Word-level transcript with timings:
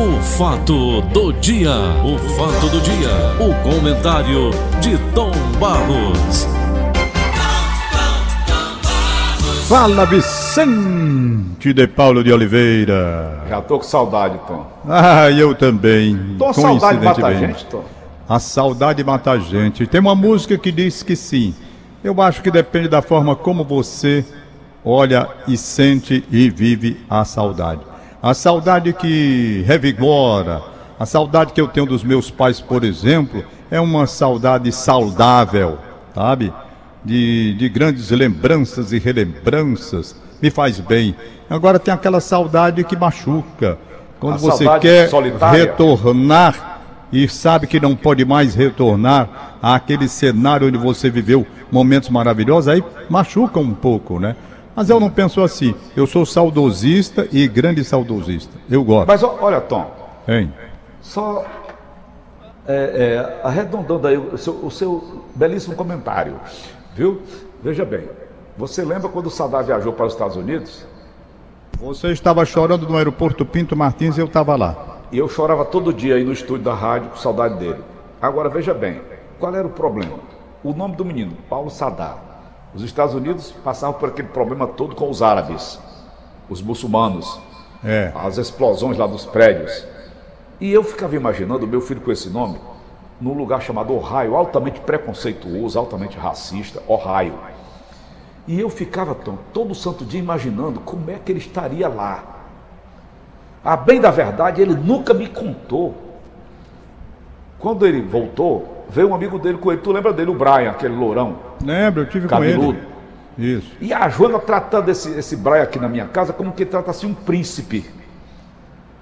O 0.00 0.18
fato 0.22 1.02
do 1.12 1.30
dia, 1.30 1.74
o 2.02 2.18
fato 2.30 2.70
do 2.70 2.80
dia, 2.80 3.10
o 3.38 3.54
comentário 3.62 4.50
de 4.80 4.96
Tom 5.14 5.30
Barros. 5.60 6.48
Fala 9.68 10.06
Vicente 10.06 11.74
de 11.74 11.86
Paulo 11.86 12.24
de 12.24 12.32
Oliveira. 12.32 13.44
Já 13.46 13.60
tô 13.60 13.76
com 13.76 13.84
saudade, 13.84 14.40
Tom. 14.48 14.66
Ah, 14.88 15.30
eu 15.30 15.54
também. 15.54 16.34
Tô 16.38 16.46
com 16.46 16.54
saudade 16.54 17.04
mata 17.04 17.26
a 17.26 17.34
gente, 17.34 17.66
Tom. 17.66 17.84
A 18.26 18.38
saudade 18.38 19.04
mata 19.04 19.32
a 19.32 19.38
gente. 19.38 19.86
Tem 19.86 20.00
uma 20.00 20.14
música 20.14 20.56
que 20.56 20.72
diz 20.72 21.02
que 21.02 21.14
sim. 21.14 21.54
Eu 22.02 22.22
acho 22.22 22.40
que 22.40 22.50
depende 22.50 22.88
da 22.88 23.02
forma 23.02 23.36
como 23.36 23.64
você 23.64 24.24
olha 24.82 25.28
e 25.46 25.58
sente 25.58 26.24
e 26.30 26.48
vive 26.48 26.98
a 27.10 27.22
saudade. 27.22 27.89
A 28.22 28.34
saudade 28.34 28.92
que 28.92 29.64
revigora, 29.66 30.60
a 30.98 31.06
saudade 31.06 31.54
que 31.54 31.60
eu 31.60 31.66
tenho 31.66 31.86
dos 31.86 32.04
meus 32.04 32.30
pais, 32.30 32.60
por 32.60 32.84
exemplo, 32.84 33.42
é 33.70 33.80
uma 33.80 34.06
saudade 34.06 34.70
saudável, 34.72 35.78
sabe? 36.14 36.52
De, 37.02 37.54
de 37.54 37.68
grandes 37.70 38.10
lembranças 38.10 38.92
e 38.92 38.98
relembranças, 38.98 40.14
me 40.42 40.50
faz 40.50 40.78
bem. 40.78 41.16
Agora 41.48 41.78
tem 41.78 41.94
aquela 41.94 42.20
saudade 42.20 42.84
que 42.84 42.94
machuca. 42.94 43.78
Quando 44.18 44.34
a 44.34 44.36
você 44.36 44.66
quer 44.80 45.08
solitária. 45.08 45.58
retornar 45.58 46.80
e 47.10 47.26
sabe 47.26 47.66
que 47.66 47.80
não 47.80 47.96
pode 47.96 48.22
mais 48.26 48.54
retornar 48.54 49.56
àquele 49.62 50.06
cenário 50.08 50.68
onde 50.68 50.76
você 50.76 51.08
viveu 51.08 51.46
momentos 51.72 52.10
maravilhosos, 52.10 52.68
aí 52.68 52.84
machuca 53.08 53.58
um 53.58 53.72
pouco, 53.72 54.20
né? 54.20 54.36
Mas 54.80 54.88
eu 54.88 54.98
não 54.98 55.10
penso 55.10 55.42
assim. 55.42 55.74
Eu 55.94 56.06
sou 56.06 56.24
saudosista 56.24 57.28
e 57.30 57.46
grande 57.46 57.84
saudosista. 57.84 58.56
Eu 58.70 58.82
gosto. 58.82 59.08
Mas 59.08 59.22
olha, 59.22 59.60
Tom. 59.60 59.90
Hein? 60.26 60.50
Só 61.02 61.44
é, 62.66 62.72
é, 62.72 63.40
arredondando 63.46 64.08
aí 64.08 64.16
o 64.16 64.38
seu, 64.38 64.54
o 64.54 64.70
seu, 64.70 65.22
belíssimo 65.34 65.76
comentário, 65.76 66.40
viu? 66.96 67.20
Veja 67.62 67.84
bem, 67.84 68.08
você 68.56 68.82
lembra 68.82 69.10
quando 69.10 69.26
o 69.26 69.30
Saddam 69.30 69.62
viajou 69.62 69.92
para 69.92 70.06
os 70.06 70.14
Estados 70.14 70.36
Unidos? 70.36 70.86
Você 71.78 72.08
estava 72.08 72.42
chorando 72.46 72.88
no 72.88 72.96
aeroporto 72.96 73.44
Pinto 73.44 73.76
Martins 73.76 74.16
e 74.16 74.20
eu 74.22 74.26
estava 74.26 74.56
lá. 74.56 75.02
E 75.12 75.18
eu 75.18 75.28
chorava 75.28 75.66
todo 75.66 75.92
dia 75.92 76.14
aí 76.14 76.24
no 76.24 76.32
estúdio 76.32 76.64
da 76.64 76.74
rádio 76.74 77.10
com 77.10 77.18
saudade 77.18 77.58
dele. 77.58 77.84
Agora 78.18 78.48
veja 78.48 78.72
bem, 78.72 79.02
qual 79.38 79.54
era 79.54 79.66
o 79.66 79.70
problema? 79.70 80.16
O 80.64 80.72
nome 80.72 80.96
do 80.96 81.04
menino, 81.04 81.36
Paulo 81.50 81.68
Saddam. 81.68 82.29
Os 82.74 82.82
Estados 82.82 83.14
Unidos 83.14 83.52
passavam 83.64 83.98
por 83.98 84.10
aquele 84.10 84.28
problema 84.28 84.66
todo 84.66 84.94
com 84.94 85.10
os 85.10 85.22
árabes, 85.22 85.78
os 86.48 86.62
muçulmanos, 86.62 87.40
é. 87.84 88.12
as 88.14 88.38
explosões 88.38 88.96
lá 88.96 89.06
dos 89.06 89.24
prédios. 89.26 89.84
E 90.60 90.70
eu 90.72 90.84
ficava 90.84 91.16
imaginando 91.16 91.64
o 91.64 91.68
meu 91.68 91.80
filho 91.80 92.00
com 92.00 92.12
esse 92.12 92.28
nome 92.28 92.58
num 93.20 93.34
lugar 93.34 93.60
chamado 93.60 93.92
Ohio, 93.92 94.34
altamente 94.34 94.80
preconceituoso, 94.80 95.78
altamente 95.78 96.16
racista, 96.16 96.82
Ohio. 96.88 97.34
E 98.48 98.58
eu 98.58 98.70
ficava 98.70 99.14
Tom, 99.14 99.36
todo 99.52 99.74
santo 99.74 100.04
dia 100.04 100.18
imaginando 100.18 100.80
como 100.80 101.10
é 101.10 101.18
que 101.18 101.30
ele 101.30 101.38
estaria 101.38 101.86
lá. 101.86 102.24
A 103.62 103.76
bem 103.76 104.00
da 104.00 104.10
verdade, 104.10 104.62
ele 104.62 104.74
nunca 104.74 105.12
me 105.12 105.28
contou. 105.28 105.94
Quando 107.58 107.86
ele 107.86 108.00
voltou, 108.00 108.79
veio 108.90 109.08
um 109.08 109.14
amigo 109.14 109.38
dele 109.38 109.58
com 109.58 109.72
ele. 109.72 109.80
Tu 109.80 109.92
lembra 109.92 110.12
dele, 110.12 110.30
o 110.30 110.34
Brian, 110.34 110.70
aquele 110.70 110.94
lourão? 110.94 111.38
Lembro, 111.64 112.02
eu 112.02 112.06
tive 112.08 112.28
cabeludo. 112.28 112.78
com 112.78 112.84
ele. 113.38 113.56
Isso. 113.56 113.72
E 113.80 113.92
a 113.92 114.08
Joana 114.08 114.38
tratando 114.38 114.90
esse, 114.90 115.10
esse 115.12 115.36
Brian 115.36 115.62
aqui 115.62 115.78
na 115.78 115.88
minha 115.88 116.06
casa 116.06 116.32
como 116.32 116.52
que 116.52 116.66
trata 116.66 116.90
assim 116.90 117.06
um 117.06 117.14
príncipe. 117.14 117.88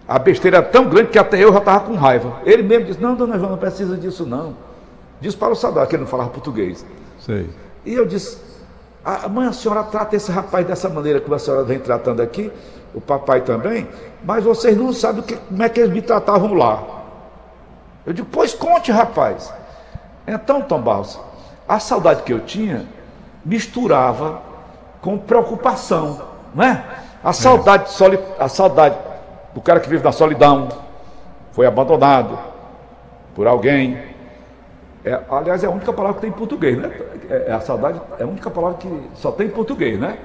A 0.06 0.18
besteira 0.18 0.58
é 0.58 0.62
tão 0.62 0.88
grande 0.88 1.10
que 1.10 1.18
até 1.18 1.42
eu 1.42 1.52
já 1.52 1.58
estava 1.58 1.80
com 1.80 1.94
raiva. 1.94 2.40
Ele 2.44 2.62
mesmo 2.62 2.86
disse: 2.86 3.00
Não, 3.00 3.14
dona 3.14 3.34
Joana, 3.34 3.52
não 3.52 3.58
precisa 3.58 3.96
disso 3.96 4.24
não. 4.24 4.54
Diz 5.20 5.34
para 5.34 5.52
o 5.52 5.56
Sadar, 5.56 5.86
que 5.86 5.96
ele 5.96 6.02
não 6.04 6.08
falava 6.08 6.30
português. 6.30 6.86
Sei. 7.18 7.50
E 7.84 7.94
eu 7.94 8.06
disse: 8.06 8.38
a 9.04 9.28
Mãe, 9.28 9.48
a 9.48 9.52
senhora 9.52 9.82
trata 9.84 10.16
esse 10.16 10.30
rapaz 10.30 10.66
dessa 10.66 10.88
maneira 10.88 11.20
como 11.20 11.34
a 11.34 11.38
senhora 11.38 11.64
vem 11.64 11.78
tratando 11.78 12.20
aqui, 12.20 12.52
o 12.94 13.00
papai 13.00 13.40
também, 13.40 13.88
mas 14.22 14.44
vocês 14.44 14.76
não 14.76 14.92
sabem 14.92 15.22
que, 15.22 15.36
como 15.36 15.62
é 15.62 15.68
que 15.68 15.80
eles 15.80 15.92
me 15.92 16.02
tratavam 16.02 16.54
lá. 16.54 16.82
Eu 18.06 18.12
digo: 18.12 18.28
Pois 18.30 18.54
conte, 18.54 18.92
rapaz. 18.92 19.52
Então, 20.28 20.60
Tom 20.60 20.80
Barros, 20.82 21.18
a 21.66 21.80
saudade 21.80 22.22
que 22.22 22.32
eu 22.32 22.40
tinha 22.40 22.84
misturava 23.44 24.42
com 25.00 25.16
preocupação, 25.16 26.20
não 26.54 26.64
é? 26.64 26.84
A 27.24 27.32
saudade, 27.32 27.90
soli... 27.90 28.18
a 28.38 28.48
saudade 28.48 28.96
do 29.54 29.60
cara 29.60 29.80
que 29.80 29.88
vive 29.88 30.04
na 30.04 30.12
solidão, 30.12 30.68
foi 31.52 31.66
abandonado 31.66 32.38
por 33.34 33.46
alguém. 33.46 33.98
É, 35.04 35.18
aliás, 35.30 35.64
é 35.64 35.66
a 35.66 35.70
única 35.70 35.92
palavra 35.92 36.16
que 36.16 36.20
tem 36.20 36.30
em 36.30 36.32
português, 36.32 36.76
né? 36.76 36.90
É, 37.30 37.46
é, 37.48 37.52
a 37.52 37.60
saudade 37.60 38.00
é 38.18 38.22
a 38.22 38.26
única 38.26 38.50
palavra 38.50 38.78
que 38.78 38.88
só 39.14 39.32
tem 39.32 39.46
em 39.46 39.50
português, 39.50 39.98
né? 39.98 40.18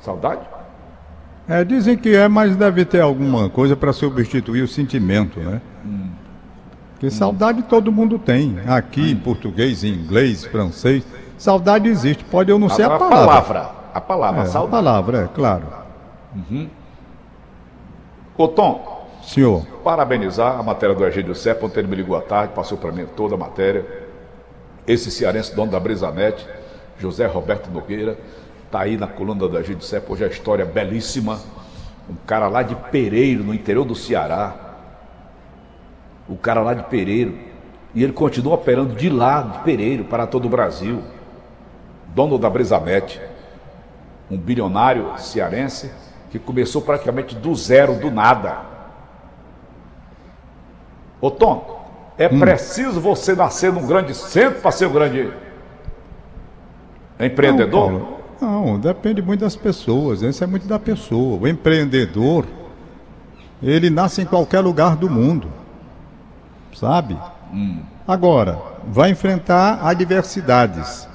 Saudade. 0.00 0.40
É, 1.48 1.62
dizem 1.64 1.96
que 1.96 2.14
é, 2.14 2.26
mas 2.28 2.56
deve 2.56 2.84
ter 2.84 3.00
alguma 3.00 3.48
coisa 3.50 3.76
para 3.76 3.92
substituir 3.92 4.62
o 4.62 4.68
sentimento, 4.68 5.38
né? 5.40 5.60
Porque 7.00 7.10
saudade 7.10 7.62
todo 7.62 7.90
mundo 7.90 8.18
tem. 8.18 8.58
Aqui, 8.66 9.12
em 9.12 9.16
português, 9.16 9.82
em 9.82 9.88
inglês, 9.88 10.44
francês. 10.44 11.02
Saudade 11.38 11.88
existe. 11.88 12.22
Pode 12.24 12.50
eu 12.50 12.58
não 12.58 12.68
ser 12.68 12.82
a, 12.82 12.94
a 12.94 12.98
palavra. 12.98 13.26
palavra. 13.26 13.70
A 13.94 14.00
palavra, 14.02 14.42
é, 14.42 14.44
saudade. 14.44 14.66
A 14.66 14.92
palavra, 14.92 15.24
é, 15.24 15.28
claro. 15.34 15.66
Uhum. 16.36 16.68
Ô 18.36 18.46
Tom. 18.48 19.08
Senhor. 19.22 19.64
Parabenizar 19.82 20.60
a 20.60 20.62
matéria 20.62 20.94
do 20.94 21.06
Egídio 21.06 21.34
Serpa, 21.34 21.64
ontem 21.64 21.80
ele 21.80 21.88
me 21.88 21.96
ligou 21.96 22.14
à 22.16 22.20
tarde, 22.20 22.52
passou 22.54 22.76
para 22.76 22.92
mim 22.92 23.06
toda 23.16 23.34
a 23.34 23.38
matéria. 23.38 23.86
Esse 24.86 25.10
cearense, 25.10 25.56
dono 25.56 25.72
da 25.72 25.80
Brisanete, 25.80 26.46
José 26.98 27.24
Roberto 27.26 27.70
Nogueira, 27.70 28.18
está 28.66 28.80
aí 28.80 28.98
na 28.98 29.06
coluna 29.06 29.48
do 29.48 29.58
Egídio 29.58 29.84
Serpa, 29.84 30.12
hoje 30.12 30.24
é 30.24 30.26
a 30.26 30.30
história 30.30 30.66
belíssima. 30.66 31.40
Um 32.10 32.14
cara 32.26 32.46
lá 32.48 32.62
de 32.62 32.74
Pereiro, 32.74 33.42
no 33.42 33.54
interior 33.54 33.86
do 33.86 33.94
Ceará, 33.94 34.69
o 36.30 36.36
cara 36.36 36.60
lá 36.62 36.72
de 36.72 36.84
Pereiro, 36.84 37.34
e 37.92 38.04
ele 38.04 38.12
continua 38.12 38.54
operando 38.54 38.94
de 38.94 39.10
lá, 39.10 39.42
de 39.42 39.58
Pereiro, 39.64 40.04
para 40.04 40.26
todo 40.28 40.44
o 40.46 40.48
Brasil. 40.48 41.02
Dono 42.14 42.38
da 42.38 42.48
Brisamete, 42.48 43.20
um 44.30 44.38
bilionário 44.38 45.12
cearense 45.18 45.90
que 46.30 46.38
começou 46.38 46.82
praticamente 46.82 47.34
do 47.34 47.52
zero, 47.54 47.96
do 47.96 48.10
nada. 48.10 48.58
Ô 51.20 51.30
Tom, 51.30 51.84
é 52.16 52.28
hum. 52.28 52.38
preciso 52.38 53.00
você 53.00 53.34
nascer 53.34 53.72
num 53.72 53.86
grande 53.86 54.14
centro 54.14 54.60
para 54.60 54.70
ser 54.70 54.86
um 54.86 54.92
grande 54.92 55.32
empreendedor? 57.18 58.18
Não, 58.40 58.66
não, 58.66 58.78
depende 58.78 59.20
muito 59.20 59.40
das 59.40 59.56
pessoas, 59.56 60.22
isso 60.22 60.42
é 60.42 60.46
muito 60.46 60.66
da 60.66 60.78
pessoa. 60.78 61.40
O 61.40 61.48
empreendedor, 61.48 62.46
ele 63.60 63.90
nasce 63.90 64.22
em 64.22 64.26
qualquer 64.26 64.60
lugar 64.60 64.96
do 64.96 65.10
mundo 65.10 65.59
sabe? 66.74 67.16
Hum. 67.52 67.80
Agora, 68.06 68.58
vai 68.86 69.10
enfrentar 69.10 69.80
adversidades. 69.82 71.08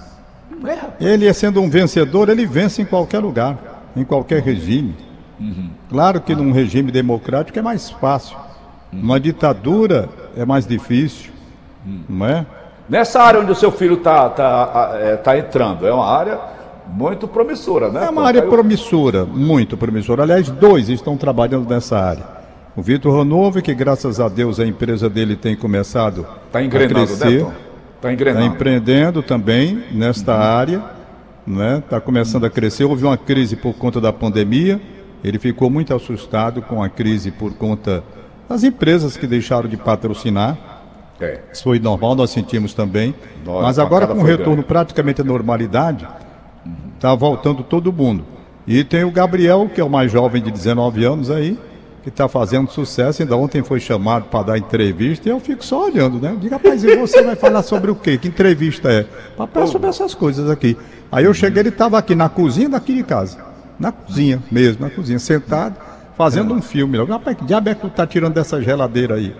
Ele, 0.99 1.31
sendo 1.33 1.61
um 1.61 1.69
vencedor, 1.69 2.29
ele 2.29 2.45
vence 2.45 2.81
em 2.81 2.85
qualquer 2.85 3.19
lugar, 3.19 3.57
em 3.95 4.03
qualquer 4.03 4.41
regime. 4.41 4.95
Uhum. 5.39 5.69
Claro 5.89 6.21
que 6.21 6.33
num 6.33 6.51
regime 6.51 6.91
democrático 6.91 7.59
é 7.59 7.61
mais 7.61 7.89
fácil. 7.89 8.38
Uhum. 8.91 9.01
Uma 9.01 9.19
ditadura 9.19 10.09
é 10.35 10.45
mais 10.45 10.66
difícil, 10.66 11.31
uhum. 11.85 12.03
não 12.07 12.25
é? 12.25 12.45
Nessa 12.87 13.22
área 13.22 13.39
onde 13.39 13.51
o 13.51 13.55
seu 13.55 13.72
filho 13.72 13.95
está 13.95 14.29
tá, 14.29 14.91
é, 14.93 15.16
tá 15.17 15.37
entrando, 15.37 15.87
é 15.87 15.91
uma 15.91 16.07
área 16.07 16.39
muito 16.87 17.27
promissora, 17.27 17.89
né? 17.89 18.05
É 18.05 18.09
uma 18.09 18.25
área 18.25 18.43
promissora, 18.43 19.25
muito 19.25 19.75
promissora. 19.75 20.23
Aliás, 20.23 20.49
dois 20.49 20.87
estão 20.87 21.17
trabalhando 21.17 21.67
nessa 21.67 21.97
área. 21.97 22.34
O 22.75 22.81
Vitor 22.81 23.13
Ronove, 23.13 23.61
que 23.61 23.73
graças 23.73 24.19
a 24.19 24.27
Deus 24.27 24.59
a 24.59 24.65
empresa 24.65 25.09
dele 25.09 25.37
tem 25.37 25.55
começado 25.55 26.27
tá 26.51 26.59
a 26.59 26.67
crescer. 26.67 27.39
Está 27.39 27.53
tá 28.01 28.11
engrenando. 28.11 28.45
Está 28.45 28.53
empreendendo 28.53 29.23
também 29.23 29.81
nesta 29.91 30.35
uhum. 30.35 30.41
área. 30.41 30.75
Está 30.75 30.93
né? 31.47 31.83
Tá 31.89 32.01
começando 32.01 32.45
a 32.45 32.49
crescer. 32.49 32.83
Houve 32.83 33.05
uma 33.05 33.17
crise 33.17 33.55
por 33.55 33.73
conta 33.75 34.01
da 34.01 34.11
pandemia. 34.11 34.81
Ele 35.23 35.39
ficou 35.39 35.69
muito 35.69 35.95
assustado 35.95 36.61
com 36.61 36.83
a 36.83 36.89
crise 36.89 37.31
por 37.31 37.53
conta 37.53 38.03
das 38.49 38.66
empresas 38.66 39.16
que 39.16 39.25
deixaram 39.25 39.69
de 39.69 39.78
patrocinar. 39.78 40.57
É. 41.21 41.39
Isso 41.53 41.63
foi 41.63 41.79
normal, 41.79 42.13
nós 42.13 42.29
sentimos 42.29 42.73
também. 42.73 43.16
Nossa, 43.45 43.61
Mas 43.61 43.79
agora, 43.79 44.05
com 44.05 44.16
o 44.16 44.23
retorno 44.23 44.55
grande. 44.55 44.67
praticamente 44.67 45.21
à 45.21 45.23
normalidade, 45.23 46.05
está 46.95 47.13
uhum. 47.13 47.17
voltando 47.17 47.63
todo 47.63 47.93
mundo. 47.93 48.25
E 48.67 48.83
tem 48.83 49.05
o 49.05 49.11
Gabriel, 49.11 49.69
que 49.73 49.79
é 49.79 49.83
o 49.83 49.89
mais 49.89 50.11
jovem 50.11 50.41
de 50.41 50.51
19 50.51 51.05
anos 51.05 51.31
aí, 51.31 51.57
que 52.05 52.09
está 52.09 52.28
fazendo 52.29 52.69
sucesso. 52.69 53.22
Ainda 53.23 53.35
ontem 53.35 53.63
foi 53.63 53.79
chamado 53.79 54.25
para 54.25 54.43
dar 54.43 54.57
entrevista 54.59 55.28
e 55.28 55.31
eu 55.31 55.40
fico 55.40 55.66
só 55.66 55.85
olhando, 55.85 56.19
né? 56.22 56.37
Diga, 56.40 56.55
rapaz, 56.57 56.84
e 56.84 56.96
você 56.96 57.23
vai 57.23 57.35
falar 57.35 57.63
sobre 57.63 57.90
o 57.90 57.96
quê? 57.96 58.16
Que 58.17 58.28
entrevista 58.28 58.91
é? 58.91 59.05
Papai, 59.35 59.66
sobre 59.66 59.90
essas 59.90 60.13
coisas 60.13 60.47
aqui. 60.49 60.78
Aí 61.11 61.25
eu 61.25 61.34
cheguei, 61.34 61.61
ele 61.63 61.69
estava 61.69 61.97
aqui 61.97 62.13
na 62.13 62.29
cozinha 62.29 62.69
daqui 62.69 62.93
de 62.93 63.02
casa. 63.03 63.40
Na 63.79 63.91
cozinha 63.91 64.40
mesmo, 64.52 64.84
na 64.85 64.90
cozinha, 64.91 65.17
sentado. 65.19 65.75
fazendo 66.16 66.53
um 66.53 66.61
filme. 66.61 67.03
Rapaz, 67.03 67.35
que 67.37 67.43
diabo 67.43 67.69
é 67.69 67.75
que 67.75 67.81
tu 67.81 67.90
tá 67.90 68.05
tirando 68.07 68.35
dessa 68.35 68.61
geladeira 68.61 69.16
aí? 69.16 69.35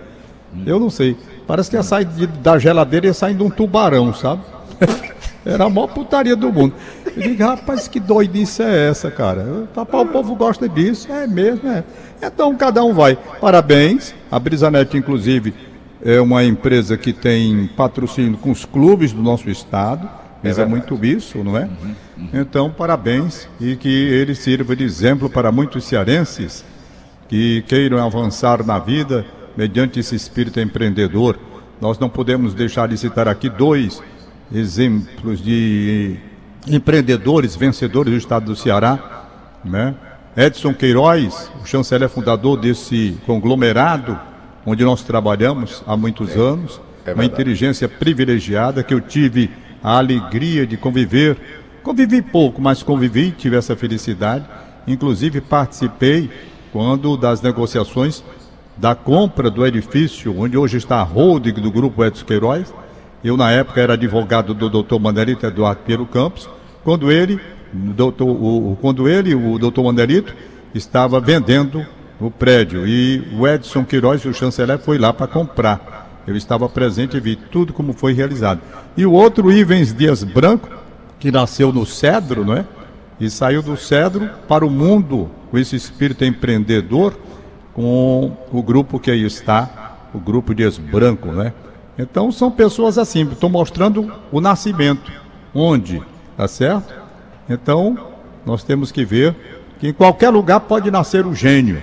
Eu 0.66 0.78
não 0.80 0.90
sei. 0.90 1.16
Parece 1.46 1.70
que 1.70 1.76
ia 1.76 1.82
sair 1.84 2.04
de- 2.04 2.26
da 2.26 2.58
geladeira 2.58 3.06
e 3.06 3.08
ia 3.10 3.14
saindo 3.14 3.44
um 3.44 3.48
tubarão, 3.50 4.12
sabe? 4.12 4.42
Era 5.46 5.64
a 5.64 5.70
maior 5.70 5.86
putaria 5.86 6.34
do 6.34 6.52
mundo. 6.52 6.74
Eu 7.06 7.22
digo, 7.22 7.44
rapaz, 7.44 7.86
que 7.86 8.00
doidice 8.00 8.64
é 8.64 8.88
essa, 8.88 9.12
cara? 9.12 9.68
Rapaz, 9.74 10.08
o 10.08 10.12
povo 10.12 10.34
gosta 10.34 10.68
disso, 10.68 11.10
é 11.10 11.24
mesmo, 11.24 11.70
é. 11.70 11.84
Então 12.20 12.54
cada 12.56 12.82
um 12.82 12.92
vai. 12.92 13.16
Parabéns. 13.40 14.12
A 14.28 14.40
Brisanet, 14.40 14.96
inclusive, 14.96 15.54
é 16.04 16.20
uma 16.20 16.42
empresa 16.44 16.96
que 16.96 17.12
tem 17.12 17.70
patrocínio 17.76 18.36
com 18.38 18.50
os 18.50 18.64
clubes 18.64 19.12
do 19.12 19.22
nosso 19.22 19.48
estado. 19.48 20.10
Mas 20.42 20.58
é, 20.58 20.64
verdade. 20.64 20.70
muito 20.70 21.04
isso, 21.04 21.42
não 21.42 21.56
é? 21.56 21.68
Então, 22.32 22.70
parabéns 22.70 23.48
e 23.60 23.76
que 23.76 23.88
ele 23.88 24.34
sirva 24.34 24.74
de 24.74 24.84
exemplo 24.84 25.30
para 25.30 25.52
muitos 25.52 25.84
cearenses 25.84 26.64
que 27.28 27.62
queiram 27.62 28.04
avançar 28.04 28.64
na 28.64 28.78
vida 28.78 29.24
mediante 29.56 30.00
esse 30.00 30.14
espírito 30.14 30.60
empreendedor. 30.60 31.38
Nós 31.80 31.98
não 31.98 32.08
podemos 32.08 32.52
deixar 32.52 32.88
de 32.88 32.98
citar 32.98 33.28
aqui 33.28 33.48
dois 33.48 34.02
exemplos 34.52 35.42
de 35.42 36.16
empreendedores 36.66 37.56
vencedores 37.56 38.12
do 38.12 38.18
estado 38.18 38.46
do 38.46 38.56
Ceará, 38.56 39.26
né? 39.64 39.94
Edson 40.36 40.74
Queiroz, 40.74 41.50
o 41.62 41.66
chanceler 41.66 42.08
fundador 42.08 42.58
desse 42.58 43.16
conglomerado 43.24 44.18
onde 44.66 44.84
nós 44.84 45.02
trabalhamos 45.02 45.82
há 45.86 45.96
muitos 45.96 46.36
anos, 46.36 46.80
é 47.06 47.14
uma 47.14 47.24
inteligência 47.24 47.88
privilegiada 47.88 48.82
que 48.82 48.92
eu 48.92 49.00
tive 49.00 49.48
a 49.82 49.96
alegria 49.98 50.66
de 50.66 50.76
conviver. 50.76 51.36
Convivi 51.82 52.20
pouco, 52.20 52.60
mas 52.60 52.82
convivi, 52.82 53.30
tive 53.30 53.56
essa 53.56 53.76
felicidade. 53.76 54.44
Inclusive 54.86 55.40
participei 55.40 56.28
quando 56.72 57.16
das 57.16 57.40
negociações 57.40 58.24
da 58.76 58.94
compra 58.94 59.50
do 59.50 59.64
edifício 59.64 60.36
onde 60.38 60.58
hoje 60.58 60.76
está 60.76 60.96
a 60.96 61.02
holding 61.04 61.54
do 61.54 61.70
grupo 61.70 62.04
Edson 62.04 62.26
Queiroz. 62.26 62.74
Eu 63.26 63.36
na 63.36 63.50
época 63.50 63.80
era 63.80 63.94
advogado 63.94 64.54
do 64.54 64.70
Dr. 64.70 65.00
Mandelito 65.00 65.44
Eduardo 65.44 65.80
Piero 65.84 66.06
Campos, 66.06 66.48
quando 66.84 67.10
ele, 67.10 67.40
doutor, 67.72 68.24
o, 68.24 68.78
quando 68.80 69.08
ele, 69.08 69.34
o 69.34 69.58
Dr. 69.58 69.80
Mandelito, 69.80 70.32
estava 70.72 71.18
vendendo 71.18 71.84
o 72.20 72.30
prédio 72.30 72.86
e 72.86 73.26
o 73.36 73.44
Edson 73.44 73.84
Queiroz, 73.84 74.24
o 74.24 74.32
chanceler, 74.32 74.78
foi 74.78 74.96
lá 74.96 75.12
para 75.12 75.26
comprar. 75.26 76.22
Eu 76.24 76.36
estava 76.36 76.68
presente 76.68 77.16
e 77.16 77.20
vi 77.20 77.34
tudo 77.34 77.72
como 77.72 77.92
foi 77.92 78.12
realizado. 78.12 78.60
E 78.96 79.04
o 79.04 79.10
outro, 79.10 79.50
Ivens 79.50 79.92
Dias 79.92 80.22
Branco, 80.22 80.68
que 81.18 81.32
nasceu 81.32 81.72
no 81.72 81.84
Cedro, 81.84 82.44
não 82.44 82.54
é? 82.54 82.64
E 83.18 83.28
saiu 83.28 83.60
do 83.60 83.76
Cedro 83.76 84.30
para 84.46 84.64
o 84.64 84.70
mundo 84.70 85.28
com 85.50 85.58
esse 85.58 85.74
espírito 85.74 86.24
empreendedor, 86.24 87.18
com 87.74 88.36
o 88.52 88.62
grupo 88.62 89.00
que 89.00 89.10
aí 89.10 89.24
está, 89.24 89.96
o 90.14 90.20
grupo 90.20 90.54
Dias 90.54 90.78
Branco, 90.78 91.32
né? 91.32 91.52
Então 91.98 92.30
são 92.30 92.50
pessoas 92.50 92.98
assim, 92.98 93.22
estou 93.30 93.48
mostrando 93.48 94.12
o 94.30 94.40
nascimento, 94.40 95.10
onde, 95.54 96.02
tá 96.36 96.46
certo? 96.46 96.94
Então 97.48 97.96
nós 98.44 98.62
temos 98.62 98.92
que 98.92 99.04
ver 99.04 99.34
que 99.78 99.88
em 99.88 99.92
qualquer 99.92 100.28
lugar 100.30 100.60
pode 100.60 100.90
nascer 100.90 101.26
o 101.26 101.34
gênio, 101.34 101.82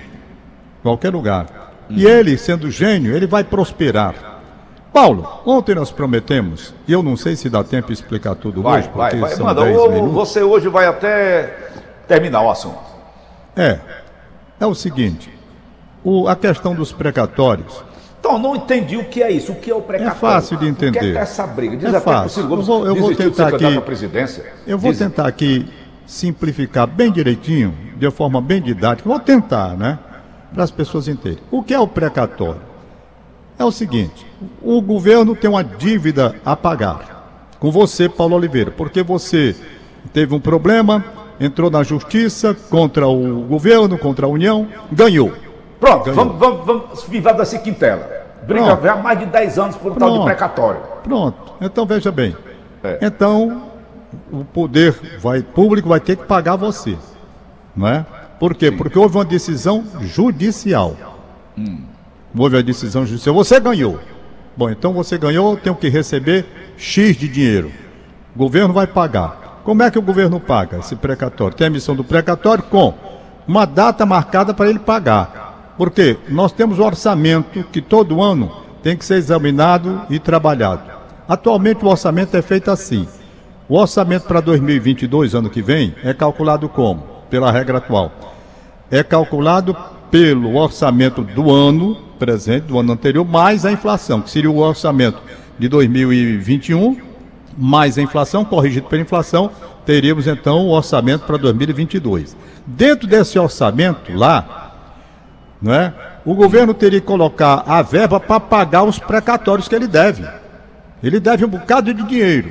qualquer 0.82 1.10
lugar. 1.12 1.46
E 1.90 2.06
ele, 2.06 2.38
sendo 2.38 2.70
gênio, 2.70 3.14
ele 3.14 3.26
vai 3.26 3.44
prosperar. 3.44 4.14
Paulo, 4.92 5.28
ontem 5.44 5.74
nós 5.74 5.90
prometemos, 5.90 6.72
e 6.86 6.92
eu 6.92 7.02
não 7.02 7.16
sei 7.16 7.34
se 7.34 7.50
dá 7.50 7.64
tempo 7.64 7.88
de 7.88 7.92
explicar 7.94 8.36
tudo 8.36 8.62
Vai, 8.62 8.78
hoje, 8.80 8.90
vai, 8.94 9.10
porque 9.10 9.20
vai. 9.26 9.34
são 9.34 9.46
Manda, 9.46 9.64
10 9.64 9.76
ô, 9.76 9.88
minutos. 9.90 10.12
você 10.14 10.42
hoje 10.42 10.68
vai 10.68 10.86
até 10.86 11.72
terminar 12.06 12.42
o 12.42 12.50
assunto. 12.50 12.78
É, 13.56 13.80
é 14.60 14.66
o 14.66 14.74
seguinte, 14.74 15.28
o- 16.04 16.28
a 16.28 16.36
questão 16.36 16.74
dos 16.74 16.92
precatórios, 16.92 17.82
Então, 18.26 18.38
não 18.38 18.56
entendi 18.56 18.96
o 18.96 19.04
que 19.04 19.22
é 19.22 19.30
isso. 19.30 19.52
O 19.52 19.54
que 19.56 19.70
é 19.70 19.74
o 19.74 19.82
precatório? 19.82 20.16
É 20.16 20.18
fácil 20.18 20.56
de 20.56 20.70
O 20.70 20.74
que 20.74 20.84
é, 20.86 20.88
entender. 20.88 21.12
que 21.12 21.18
é 21.18 21.20
essa 21.20 21.46
briga? 21.46 21.76
Diz 21.76 21.88
É 21.88 21.90
que 21.90 21.96
o 21.98 22.00
fácil. 22.00 22.46
Gomes 22.48 22.66
Eu 22.66 22.74
vou- 22.74 22.86
eu 22.86 22.96
vou 22.96 23.14
tentar 23.14 23.48
aqui- 23.48 23.64
eu 24.66 24.78
vou 24.78 24.90
Diz- 24.90 24.98
tentar 24.98 25.26
aqui 25.28 25.68
simplificar 26.06 26.86
bem 26.86 27.12
direitinho, 27.12 27.74
de 27.96 28.10
forma 28.10 28.40
bem 28.40 28.62
didática, 28.62 29.06
vou 29.06 29.20
tentar, 29.20 29.76
né, 29.76 29.98
para 30.54 30.64
as 30.64 30.70
pessoas 30.70 31.06
entenderem. 31.06 31.44
O 31.50 31.62
que 31.62 31.74
é 31.74 31.78
o 31.78 31.86
precatório? 31.86 32.62
É 33.58 33.64
o 33.64 33.70
seguinte, 33.70 34.24
o 34.62 34.80
governo 34.80 35.36
tem 35.36 35.50
uma 35.50 35.62
dívida 35.62 36.34
a 36.46 36.56
pagar 36.56 37.54
com 37.60 37.70
você, 37.70 38.08
Paulo 38.08 38.36
Oliveira, 38.36 38.70
porque 38.70 39.02
você 39.02 39.54
teve 40.14 40.34
um 40.34 40.40
problema, 40.40 41.04
entrou 41.38 41.70
na 41.70 41.82
justiça 41.82 42.56
contra 42.70 43.06
o 43.06 43.42
governo, 43.42 43.98
contra 43.98 44.24
a 44.24 44.30
União, 44.30 44.66
ganhou. 44.90 45.30
Pronto, 45.78 46.04
Ganhou. 46.04 46.16
vamos, 46.24 46.38
vamos, 46.38 46.66
vamos 46.66 47.04
vivar 47.04 47.32
dessa 47.34 47.58
quintela. 47.58 48.13
Briga 48.46 48.64
Pronto. 48.66 48.82
já 48.82 48.92
há 48.92 48.96
mais 48.96 49.18
de 49.18 49.26
10 49.26 49.58
anos 49.58 49.76
por 49.76 49.92
um 49.92 49.94
tal 49.94 50.08
de 50.08 50.14
Pronto. 50.16 50.26
precatório. 50.26 50.80
Pronto. 51.02 51.54
Então 51.60 51.86
veja 51.86 52.12
bem. 52.12 52.36
É. 52.82 52.98
Então 53.02 53.62
o 54.30 54.44
poder 54.44 54.94
vai 55.20 55.42
público 55.42 55.88
vai 55.88 56.00
ter 56.00 56.16
que 56.16 56.24
pagar 56.24 56.56
você, 56.56 56.96
não 57.74 57.88
é? 57.88 58.04
Por 58.38 58.54
quê? 58.54 58.70
Porque 58.70 58.98
houve 58.98 59.16
uma 59.16 59.24
decisão 59.24 59.84
judicial. 60.00 60.94
Houve 62.36 62.58
a 62.58 62.62
decisão 62.62 63.06
judicial. 63.06 63.34
Você 63.34 63.58
ganhou. 63.60 63.98
Bom, 64.56 64.70
então 64.70 64.92
você 64.92 65.16
ganhou, 65.16 65.56
tenho 65.56 65.74
que 65.74 65.88
receber 65.88 66.44
X 66.76 67.16
de 67.16 67.28
dinheiro. 67.28 67.70
O 68.34 68.38
governo 68.38 68.74
vai 68.74 68.86
pagar. 68.86 69.60
Como 69.64 69.82
é 69.82 69.90
que 69.90 69.98
o 69.98 70.02
governo 70.02 70.38
paga 70.38 70.78
esse 70.78 70.94
precatório? 70.94 71.56
Tem 71.56 71.66
a 71.66 71.70
emissão 71.70 71.96
do 71.96 72.04
precatório 72.04 72.62
com 72.64 72.92
uma 73.48 73.64
data 73.64 74.04
marcada 74.04 74.52
para 74.52 74.68
ele 74.68 74.78
pagar. 74.78 75.43
Porque 75.76 76.16
nós 76.28 76.52
temos 76.52 76.78
o 76.78 76.84
orçamento 76.84 77.64
que 77.64 77.80
todo 77.80 78.22
ano 78.22 78.50
tem 78.82 78.96
que 78.96 79.04
ser 79.04 79.14
examinado 79.14 80.02
e 80.10 80.18
trabalhado. 80.18 80.82
Atualmente 81.28 81.84
o 81.84 81.88
orçamento 81.88 82.36
é 82.36 82.42
feito 82.42 82.70
assim. 82.70 83.08
O 83.68 83.78
orçamento 83.78 84.26
para 84.26 84.40
2022, 84.40 85.34
ano 85.34 85.48
que 85.48 85.62
vem, 85.62 85.94
é 86.04 86.12
calculado 86.12 86.68
como? 86.68 87.02
Pela 87.30 87.50
regra 87.50 87.78
atual. 87.78 88.12
É 88.90 89.02
calculado 89.02 89.74
pelo 90.10 90.56
orçamento 90.56 91.22
do 91.22 91.50
ano 91.50 91.96
presente, 92.18 92.64
do 92.64 92.78
ano 92.78 92.92
anterior, 92.92 93.26
mais 93.26 93.64
a 93.64 93.72
inflação, 93.72 94.20
que 94.20 94.30
seria 94.30 94.50
o 94.50 94.58
orçamento 94.58 95.18
de 95.58 95.66
2021, 95.66 96.98
mais 97.56 97.98
a 97.98 98.02
inflação, 98.02 98.44
corrigido 98.44 98.86
pela 98.86 99.02
inflação, 99.02 99.50
teríamos 99.84 100.26
então 100.26 100.66
o 100.66 100.70
orçamento 100.70 101.24
para 101.24 101.36
2022. 101.36 102.36
Dentro 102.66 103.06
desse 103.08 103.38
orçamento 103.38 104.12
lá, 104.14 104.63
não 105.60 105.74
é? 105.74 105.92
O 106.24 106.34
governo 106.34 106.72
teria 106.74 107.00
que 107.00 107.06
colocar 107.06 107.64
a 107.66 107.82
verba 107.82 108.18
para 108.18 108.40
pagar 108.40 108.82
os 108.82 108.98
precatórios 108.98 109.68
que 109.68 109.74
ele 109.74 109.86
deve. 109.86 110.26
Ele 111.02 111.20
deve 111.20 111.44
um 111.44 111.48
bocado 111.48 111.92
de 111.92 112.02
dinheiro, 112.02 112.50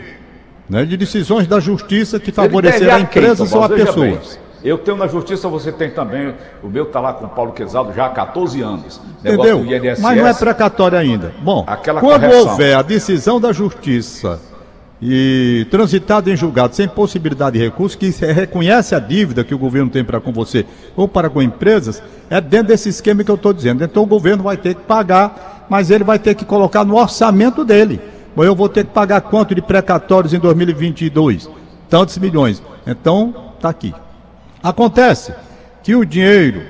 né? 0.69 0.85
De 0.85 0.95
decisões 0.95 1.47
da 1.47 1.59
justiça 1.59 2.19
que 2.19 2.31
favorecerão 2.31 2.93
a 2.93 2.95
quem, 2.97 3.03
empresas 3.03 3.51
ou 3.51 3.63
a? 3.63 3.67
Veja 3.67 3.91
bem, 3.91 4.11
pessoas. 4.15 4.39
Eu 4.63 4.77
tenho 4.77 4.95
na 4.95 5.07
justiça, 5.07 5.49
você 5.49 5.71
tem 5.71 5.91
também. 5.91 6.33
O 6.63 6.69
meu 6.69 6.83
está 6.83 6.99
lá 6.99 7.13
com 7.13 7.25
o 7.25 7.29
Paulo 7.29 7.51
Quesaldo 7.51 7.93
já 7.93 8.05
há 8.05 8.09
14 8.09 8.61
anos. 8.61 9.01
Entendeu? 9.19 9.65
Mas 9.99 10.17
não 10.17 10.27
é 10.27 10.33
precatório 10.33 10.97
ainda. 10.97 11.33
Bom, 11.41 11.65
quando 11.83 11.99
correção. 11.99 12.51
houver 12.51 12.75
a 12.75 12.81
decisão 12.81 13.41
da 13.41 13.51
justiça 13.51 14.39
e 15.05 15.67
transitado 15.69 16.31
em 16.31 16.35
julgado 16.35 16.73
sem 16.73 16.87
possibilidade 16.87 17.57
de 17.59 17.65
recurso, 17.65 17.97
que 17.97 18.09
reconhece 18.09 18.95
a 18.95 18.99
dívida 18.99 19.43
que 19.43 19.53
o 19.53 19.57
governo 19.57 19.89
tem 19.89 20.01
para 20.01 20.21
com 20.21 20.31
você 20.31 20.65
ou 20.95 21.09
para 21.09 21.29
com 21.29 21.41
empresas, 21.41 22.01
é 22.29 22.39
dentro 22.39 22.67
desse 22.67 22.87
esquema 22.87 23.21
que 23.21 23.29
eu 23.29 23.35
estou 23.35 23.51
dizendo. 23.51 23.83
Então 23.83 24.03
o 24.03 24.05
governo 24.05 24.43
vai 24.43 24.55
ter 24.55 24.75
que 24.75 24.83
pagar, 24.83 25.65
mas 25.69 25.91
ele 25.91 26.05
vai 26.05 26.17
ter 26.17 26.35
que 26.35 26.45
colocar 26.45 26.85
no 26.85 26.95
orçamento 26.95 27.65
dele. 27.65 27.99
Bom, 28.33 28.45
eu 28.45 28.55
vou 28.55 28.69
ter 28.69 28.85
que 28.85 28.91
pagar 28.91 29.19
quanto 29.19 29.53
de 29.53 29.61
precatórios 29.61 30.33
em 30.33 30.39
2022? 30.39 31.49
Tantos 31.89 32.17
milhões. 32.17 32.63
Então, 32.87 33.53
está 33.55 33.67
aqui. 33.67 33.93
Acontece 34.63 35.33
que 35.83 35.95
o 35.95 36.05
dinheiro 36.05 36.63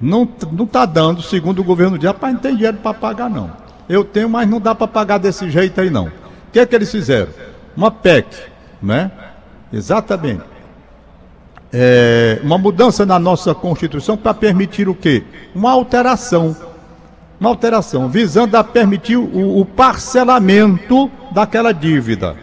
não 0.00 0.28
está 0.60 0.84
dando, 0.84 1.22
segundo 1.22 1.60
o 1.60 1.64
governo 1.64 1.96
diz, 1.96 2.08
rapaz, 2.08 2.34
não 2.34 2.40
tem 2.40 2.56
dinheiro 2.56 2.78
para 2.78 2.92
pagar 2.92 3.30
não. 3.30 3.50
Eu 3.88 4.04
tenho, 4.04 4.28
mas 4.28 4.48
não 4.48 4.60
dá 4.60 4.74
para 4.74 4.88
pagar 4.88 5.18
desse 5.18 5.48
jeito 5.48 5.80
aí 5.80 5.88
não. 5.88 6.06
O 6.06 6.12
que 6.52 6.58
é 6.58 6.66
que 6.66 6.74
eles 6.74 6.90
fizeram? 6.90 7.28
Uma 7.76 7.90
PEC, 7.90 8.26
né? 8.82 9.10
Exatamente. 9.72 10.42
É, 11.72 12.40
uma 12.42 12.56
mudança 12.56 13.04
na 13.04 13.18
nossa 13.18 13.54
Constituição 13.54 14.16
para 14.16 14.32
permitir 14.32 14.88
o 14.88 14.94
quê? 14.94 15.24
Uma 15.54 15.72
alteração. 15.72 16.56
Uma 17.38 17.50
alteração, 17.50 18.08
visando 18.08 18.56
a 18.56 18.64
permitir 18.64 19.16
o, 19.16 19.60
o 19.60 19.66
parcelamento 19.66 21.10
daquela 21.32 21.72
dívida. 21.72 22.34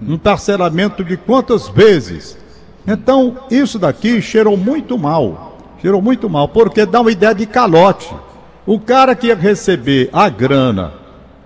Um 0.00 0.16
parcelamento 0.16 1.04
de 1.04 1.16
quantas 1.16 1.68
vezes? 1.68 2.38
Então, 2.86 3.36
isso 3.50 3.78
daqui 3.78 4.22
cheirou 4.22 4.56
muito 4.56 4.96
mal. 4.96 5.58
Cheirou 5.82 6.00
muito 6.00 6.30
mal, 6.30 6.48
porque 6.48 6.86
dá 6.86 7.02
uma 7.02 7.12
ideia 7.12 7.34
de 7.34 7.44
calote. 7.44 8.14
O 8.66 8.80
cara 8.80 9.14
que 9.14 9.26
ia 9.26 9.34
receber 9.34 10.08
a 10.10 10.30
grana, 10.30 10.94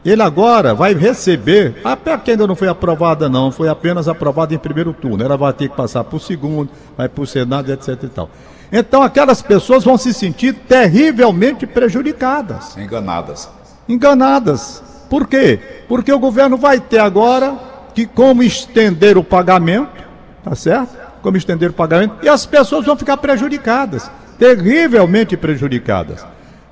ele 0.08 0.22
agora 0.22 0.74
vai 0.74 0.94
receber, 0.94 1.76
a 1.84 1.96
PEC 1.96 2.30
ainda 2.30 2.46
não 2.46 2.54
foi 2.54 2.68
aprovada 2.68 3.28
não, 3.28 3.50
foi 3.50 3.68
apenas 3.68 4.08
aprovada 4.08 4.54
em 4.54 4.58
primeiro 4.58 4.92
turno. 4.92 5.22
Ela 5.22 5.36
vai 5.36 5.52
ter 5.52 5.68
que 5.68 5.76
passar 5.76 6.04
para 6.04 6.16
o 6.16 6.20
segundo, 6.20 6.70
vai 6.96 7.08
para 7.08 7.22
o 7.22 7.26
Senado, 7.26 7.72
etc 7.72 8.02
e 8.02 8.08
tal. 8.08 8.30
Então 8.70 9.02
aquelas 9.02 9.42
pessoas 9.42 9.84
vão 9.84 9.96
se 9.96 10.12
sentir 10.12 10.52
terrivelmente 10.54 11.66
prejudicadas. 11.66 12.76
Enganadas. 12.76 13.48
Enganadas. 13.88 14.82
Por 15.08 15.26
quê? 15.26 15.58
Porque 15.88 16.12
o 16.12 16.18
governo 16.18 16.56
vai 16.56 16.78
ter 16.78 16.98
agora 16.98 17.56
que 17.94 18.06
como 18.06 18.42
estender 18.42 19.16
o 19.16 19.24
pagamento, 19.24 20.04
tá 20.44 20.54
certo? 20.54 20.96
Como 21.22 21.36
estender 21.36 21.70
o 21.70 21.72
pagamento, 21.72 22.14
e 22.22 22.28
as 22.28 22.46
pessoas 22.46 22.86
vão 22.86 22.96
ficar 22.96 23.16
prejudicadas, 23.16 24.10
terrivelmente 24.38 25.36
prejudicadas. 25.36 26.24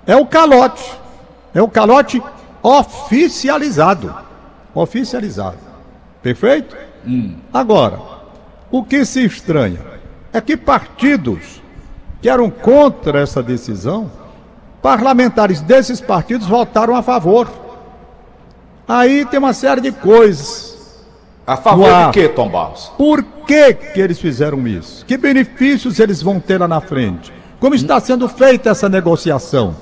É 0.07 0.15
o 0.15 0.25
calote. 0.27 0.85
É 1.53 1.61
o 1.61 1.69
calote 1.69 2.23
oficializado. 2.67 4.13
Oficializado. 4.75 5.59
Perfeito? 6.21 6.77
Hum. 7.07 7.37
Agora, 7.53 8.01
o 8.73 8.83
que 8.83 9.05
se 9.05 9.25
estranha 9.25 9.81
é 10.33 10.41
que 10.41 10.57
partidos 10.57 11.63
que 12.21 12.29
eram 12.29 12.51
contra 12.51 13.21
essa 13.21 13.41
decisão, 13.41 14.11
parlamentares 14.83 15.61
desses 15.61 16.01
partidos 16.01 16.49
votaram 16.49 16.97
a 16.97 17.03
favor. 17.03 17.49
Aí 18.89 19.25
tem 19.27 19.39
uma 19.39 19.53
série 19.53 19.81
de 19.81 19.93
coisas. 19.93 21.05
A 21.47 21.57
favor 21.57 22.07
de 22.07 22.13
quê, 22.13 22.29
Tom 22.29 22.49
Barros? 22.49 22.91
Por 22.99 23.23
que, 23.47 23.75
que 23.75 24.01
eles 24.01 24.19
fizeram 24.19 24.67
isso? 24.67 25.07
Que 25.07 25.17
benefícios 25.17 26.01
eles 26.01 26.21
vão 26.21 26.41
ter 26.41 26.59
lá 26.59 26.67
na 26.67 26.81
frente? 26.81 27.33
Como 27.61 27.77
está 27.77 28.01
sendo 28.01 28.29
feita 28.29 28.71
essa 28.71 28.89
negociação? 28.89 29.77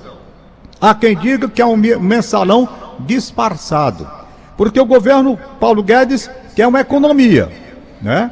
Há 0.81 0.95
quem 0.95 1.17
diga 1.17 1.49
que 1.49 1.63
é 1.63 1.67
um 1.67 1.77
mensalão 1.77 2.69
disfarçado. 3.01 4.09
Porque 4.57 4.81
o 4.81 4.87
governo 4.87 5.39
Paulo 5.59 5.83
Guedes 5.83 6.31
quer 6.55 6.67
uma 6.67 6.81
economia, 6.81 7.51
né? 8.01 8.31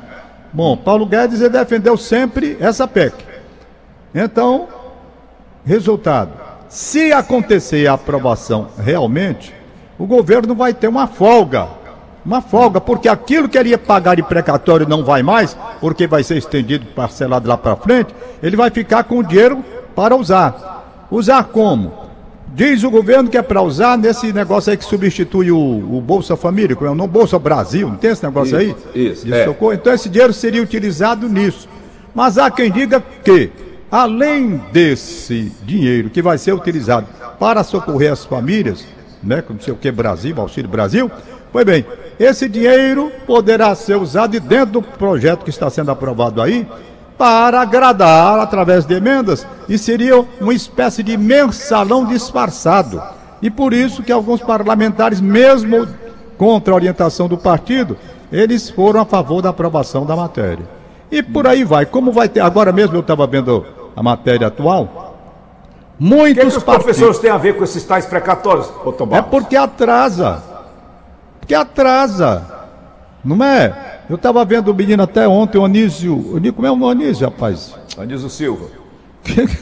Bom, 0.53 0.77
Paulo 0.77 1.07
Guedes 1.07 1.41
defendeu 1.41 1.97
sempre 1.97 2.57
essa 2.61 2.87
PEC. 2.87 3.15
Então, 4.15 4.69
resultado: 5.65 6.33
se 6.69 7.13
acontecer 7.13 7.87
a 7.87 7.95
aprovação 7.95 8.69
realmente, 8.79 9.53
o 9.99 10.07
governo 10.07 10.55
vai 10.55 10.75
ter 10.75 10.89
uma 10.89 11.07
folga. 11.07 11.69
Uma 12.25 12.41
folga, 12.41 12.81
porque 12.81 13.09
aquilo 13.09 13.49
que 13.49 13.59
ele 13.59 13.71
ia 13.71 13.79
pagar 13.79 14.15
de 14.15 14.23
precatório 14.23 14.89
não 14.89 15.05
vai 15.05 15.25
mais, 15.25 15.57
porque 15.81 16.07
vai 16.07 16.23
ser 16.23 16.37
estendido, 16.37 16.87
parcelado 16.95 17.49
lá 17.49 17.59
para 17.59 17.75
frente, 17.75 18.15
ele 18.41 18.57
vai 18.57 18.71
ficar 18.71 19.03
com 19.03 19.19
o 19.19 19.25
dinheiro 19.25 19.65
para 19.97 20.15
usar. 20.15 21.07
Usar 21.11 21.43
como? 21.45 22.02
Diz 22.55 22.85
o 22.85 22.91
governo 22.91 23.31
que 23.31 23.39
é 23.39 23.43
para 23.43 23.63
usar 23.63 23.97
nesse 23.97 24.31
negócio 24.31 24.71
aí 24.71 24.77
que 24.77 24.85
substitui 24.85 25.51
o, 25.51 25.57
o 25.57 26.03
Bolsa 26.03 26.37
Família, 26.37 26.77
como 26.77 26.87
é 26.87 26.91
o 26.91 26.95
nome 26.95 27.11
Bolsa 27.11 27.39
Brasil, 27.39 27.89
não 27.89 27.97
tem 27.97 28.11
esse 28.11 28.23
negócio 28.23 28.61
isso, 28.61 28.77
aí? 28.95 29.07
Isso. 29.07 29.25
De 29.25 29.33
é. 29.33 29.45
socorro? 29.47 29.73
Então 29.73 29.93
esse 29.93 30.09
dinheiro 30.11 30.35
seria 30.35 30.63
utilizado 30.63 31.29
nisso. 31.31 31.67
Mas 32.15 32.37
há 32.37 32.51
quem 32.51 32.71
diga 32.71 33.03
que, 33.25 33.51
além 33.91 34.61
desse 34.71 35.51
dinheiro 35.65 36.11
que 36.11 36.21
vai 36.21 36.37
ser 36.37 36.53
utilizado 36.53 37.07
para 37.41 37.65
socorrer 37.65 38.13
as 38.13 38.27
famílias, 38.27 38.85
né, 39.23 39.41
como 39.41 39.63
sei 39.63 39.73
o 39.73 39.77
que 39.77 39.91
Brasil, 39.91 40.39
Auxílio 40.39 40.69
Brasil, 40.69 41.11
pois 41.51 41.65
bem, 41.65 41.87
esse 42.21 42.51
dinheiro 42.51 43.11
poderá 43.27 43.75
ser 43.75 43.97
usado 43.97 44.39
dentro 44.39 44.73
do 44.73 44.83
projeto 44.83 45.43
que 45.43 45.51
está 45.51 45.71
sendo 45.71 45.91
aprovado 45.91 46.43
aí, 46.43 46.67
para 47.17 47.61
agradar 47.61 48.41
através 48.41 48.85
de 48.85 48.95
emendas 48.95 49.47
e 49.69 49.79
seria 49.79 50.25
uma 50.41 50.55
espécie 50.55 51.03
de 51.03 51.17
mensalão 51.17 52.05
disfarçado. 52.05 53.03
E 53.41 53.51
por 53.51 53.73
isso 53.73 54.03
que 54.03 54.13
alguns 54.13 54.41
parlamentares, 54.41 55.21
mesmo 55.21 55.87
contra 56.39 56.73
a 56.73 56.77
orientação 56.77 57.29
do 57.29 57.37
partido, 57.37 57.97
eles 58.31 58.71
foram 58.71 59.01
a 59.01 59.05
favor 59.05 59.43
da 59.43 59.51
aprovação 59.51 60.07
da 60.07 60.17
matéria. 60.17 60.67
E 61.11 61.23
por 61.23 61.47
aí 61.47 61.63
vai. 61.65 61.85
Como 61.85 62.11
vai 62.11 62.29
ter. 62.29 62.41
Agora 62.41 62.73
mesmo 62.73 62.97
eu 62.97 63.01
estava 63.01 63.27
vendo 63.27 63.67
a 63.95 64.03
matéria 64.03 64.47
atual. 64.47 65.17
Muitos 65.99 66.43
que, 66.43 66.51
que 66.51 66.57
os 66.57 66.65
professores 66.65 67.19
têm 67.19 67.31
a 67.31 67.37
ver 67.37 67.57
com 67.57 67.63
esses 67.63 67.85
tais 67.85 68.07
precatórios, 68.07 68.73
É 69.13 69.23
porque 69.23 69.57
atrasa. 69.57 70.43
Porque 71.39 71.55
atrasa. 71.55 72.45
Não 73.25 73.45
é? 73.45 73.73
Eu 74.09 74.17
estava 74.17 74.45
vendo 74.45 74.69
o 74.71 74.75
menino 74.75 75.03
até 75.03 75.27
ontem, 75.27 75.59
o 75.59 75.65
Anísio. 75.65 76.15
O, 76.15 76.53
como 76.53 76.67
é 76.67 76.73
o 76.73 76.89
Anísio, 76.89 77.27
rapaz? 77.27 77.75
Anísio 77.97 78.29
Silva. 78.29 78.67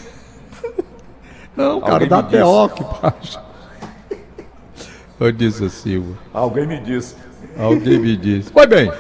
Não, 1.57 1.81
cara, 1.81 2.07
da 2.07 2.23
TEOC, 2.23 2.83
baixa. 3.03 3.41
Anísio 5.21 5.69
Silva. 5.69 6.15
Alguém 6.33 6.67
me 6.67 6.81
disse. 6.81 7.17
Alguém 7.59 7.99
me 7.99 8.17
disse. 8.17 8.51
Pois 8.55 8.67
bem, 8.67 8.91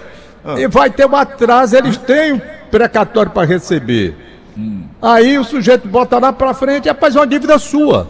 ah. 0.44 0.60
e 0.60 0.66
vai 0.68 0.90
ter 0.90 1.06
um 1.06 1.16
atraso, 1.16 1.76
eles 1.76 1.96
têm 1.96 2.34
um 2.34 2.40
precatório 2.70 3.32
para 3.32 3.46
receber. 3.46 4.14
Hum. 4.56 4.84
Aí 5.00 5.38
o 5.38 5.44
sujeito 5.44 5.88
bota 5.88 6.18
lá 6.18 6.32
para 6.32 6.52
frente, 6.52 6.88
rapaz, 6.88 7.16
é 7.16 7.18
uma 7.18 7.26
dívida 7.26 7.58
sua. 7.58 8.06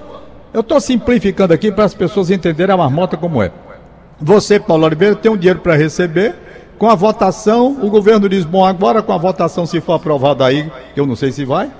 Eu 0.53 0.63
estou 0.63 0.81
simplificando 0.81 1.55
aqui 1.55 1.71
para 1.71 1.85
as 1.85 1.95
pessoas 1.95 2.29
entenderem 2.29 2.75
a 2.75 2.77
marmota 2.77 3.17
como 3.17 3.41
é. 3.41 3.53
Você, 4.21 4.59
Paulo 4.59 4.85
Oliveira, 4.85 5.15
tem 5.15 5.31
um 5.31 5.37
dinheiro 5.37 5.61
para 5.61 5.77
receber 5.77 6.35
com 6.81 6.89
a 6.89 6.95
votação, 6.95 7.77
o 7.83 7.91
governo 7.91 8.27
diz: 8.27 8.47
bom, 8.47 8.65
agora 8.65 9.03
com 9.03 9.13
a 9.13 9.19
votação, 9.19 9.67
se 9.67 9.83
for 9.83 9.93
aprovada 9.93 10.47
aí, 10.47 10.73
que 10.95 10.99
eu 10.99 11.07
não 11.07 11.15
sei 11.15 11.31
se 11.31 11.45
vai, 11.45 11.71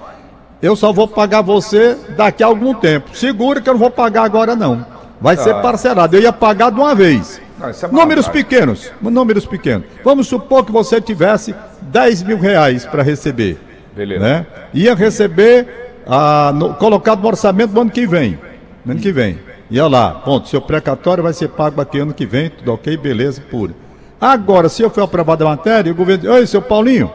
eu 0.61 0.77
só 0.77 0.93
vou 0.93 1.09
pagar 1.09 1.41
você 1.41 1.97
daqui 2.19 2.43
a 2.43 2.47
algum 2.47 2.75
tempo. 2.75 3.17
Segura 3.17 3.63
que 3.63 3.69
eu 3.71 3.73
não 3.73 3.81
vou 3.81 3.91
pagar 3.91 4.25
agora, 4.25 4.55
não. 4.55 4.85
Vai 5.19 5.39
ser 5.39 5.55
ah. 5.55 5.61
parcelado. 5.61 6.15
Eu 6.15 6.21
ia 6.21 6.35
pagar 6.35 6.71
de 6.71 6.79
uma 6.79 6.95
vez. 6.95 7.41
Não, 7.59 7.69
é 7.71 7.73
números 7.91 8.29
pequenos. 8.29 8.93
Números 9.01 9.47
pequenos. 9.47 9.87
Vamos 10.05 10.27
supor 10.27 10.67
que 10.67 10.73
você 10.73 11.01
tivesse 11.01 11.55
10 11.81 12.23
mil 12.25 12.39
reais 12.39 12.85
para 12.85 13.03
receber. 13.03 13.59
Beleza. 13.97 14.23
Né? 14.23 14.47
Ia 14.75 14.95
receber, 14.95 16.03
ah, 16.07 16.53
no, 16.55 16.75
colocado 16.75 17.23
no 17.23 17.29
orçamento 17.29 17.73
do 17.73 17.81
ano 17.81 17.91
que 17.91 18.07
vem. 18.07 18.39
No 18.85 18.93
ano 18.93 19.01
que 19.01 19.13
vem. 19.13 19.39
Ia 19.71 19.89
lá, 19.89 20.11
ponto. 20.11 20.47
Seu 20.47 20.61
precatório 20.61 21.23
vai 21.23 21.33
ser 21.33 21.49
pago 21.49 21.81
aqui 21.81 21.99
ano 21.99 22.13
que 22.13 22.27
vem, 22.27 22.51
tudo 22.51 22.75
ok, 22.75 22.99
beleza, 22.99 23.43
pura. 23.51 23.73
Agora, 24.21 24.69
se 24.69 24.83
eu 24.83 24.91
for 24.91 25.03
aprovado 25.03 25.47
a 25.47 25.51
matéria, 25.51 25.91
o 25.91 25.95
governo 25.95 26.23
diz, 26.23 26.31
oi, 26.31 26.47
seu 26.47 26.61
Paulinho, 26.61 27.11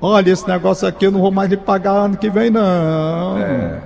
olha, 0.00 0.30
esse 0.30 0.46
negócio 0.46 0.86
aqui 0.86 1.06
eu 1.06 1.10
não 1.10 1.20
vou 1.20 1.30
mais 1.30 1.48
lhe 1.48 1.56
pagar 1.56 1.92
ano 1.92 2.16
que 2.16 2.28
vem, 2.28 2.50
não. 2.50 3.38
É. 3.38 3.78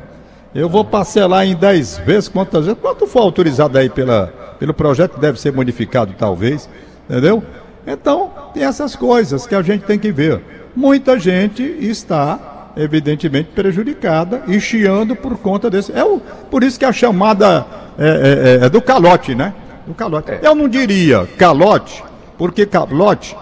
Eu 0.52 0.68
vou 0.68 0.85
parcelar 0.85 1.46
em 1.46 1.54
10 1.54 1.99
vezes, 1.99 2.28
quantas 2.28 2.64
vezes? 2.64 2.80
Quanto 2.80 3.06
for 3.06 3.20
autorizado 3.20 3.78
aí 3.78 3.88
pela, 3.88 4.32
pelo 4.58 4.75
projeto, 4.75 5.18
deve 5.18 5.38
ser 5.38 5.52
modificado, 5.52 6.14
talvez, 6.18 6.68
entendeu? 7.08 7.42
Então, 7.87 8.32
tem 8.52 8.64
essas 8.64 8.96
coisas 8.96 9.46
que 9.46 9.54
a 9.54 9.62
gente 9.62 9.85
tem 9.85 9.99
que 9.99 10.11
ver. 10.11 10.40
Muita 10.75 11.18
gente 11.18 11.62
está, 11.62 12.73
evidentemente, 12.76 13.50
prejudicada 13.54 14.42
e 14.49 14.58
chiando 14.58 15.14
por 15.14 15.38
conta 15.38 15.70
desse. 15.70 15.92
É 15.92 16.04
o, 16.04 16.20
por 16.50 16.64
isso 16.64 16.78
que 16.78 16.85
a 16.85 16.92
chamada 16.92 17.64
é, 17.99 18.08
é, 18.08 18.62
é, 18.62 18.66
é 18.66 18.68
do 18.68 18.82
calote, 18.82 19.35
né? 19.35 19.54
Do 19.87 19.94
calote. 19.94 20.32
É. 20.32 20.40
Eu 20.42 20.54
não 20.54 20.68
diria 20.68 21.28
calote, 21.38 22.02
porque 22.38 22.66
calote, 22.66 23.37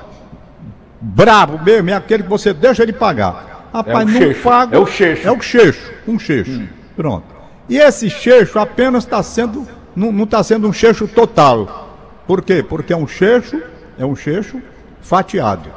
brabo 1.00 1.62
mesmo, 1.62 1.90
é 1.90 1.94
aquele 1.94 2.22
que 2.22 2.28
você 2.28 2.52
deixa 2.52 2.82
ele 2.82 2.92
pagar. 2.92 3.68
Rapaz, 3.72 4.14
é 4.14 4.26
não 4.26 4.34
paga. 4.34 4.76
É 4.76 4.78
o 4.78 4.86
cheixo. 4.86 5.28
É 5.28 5.32
o 5.32 5.40
cheixo, 5.40 5.92
um 6.06 6.18
cheixo. 6.18 6.52
Hum. 6.52 6.68
Pronto. 6.96 7.24
E 7.68 7.76
esse 7.76 8.08
cheixo 8.08 8.58
apenas 8.58 9.04
está 9.04 9.22
sendo, 9.22 9.66
não 9.96 10.24
está 10.24 10.42
sendo 10.42 10.68
um 10.68 10.72
cheixo 10.72 11.08
total. 11.08 11.88
Por 12.26 12.42
quê? 12.42 12.62
Porque 12.62 12.92
é 12.92 12.96
um 12.96 13.06
cheixo, 13.06 13.60
é 13.98 14.04
um 14.04 14.14
cheixo 14.14 14.62
fatiado. 15.00 15.68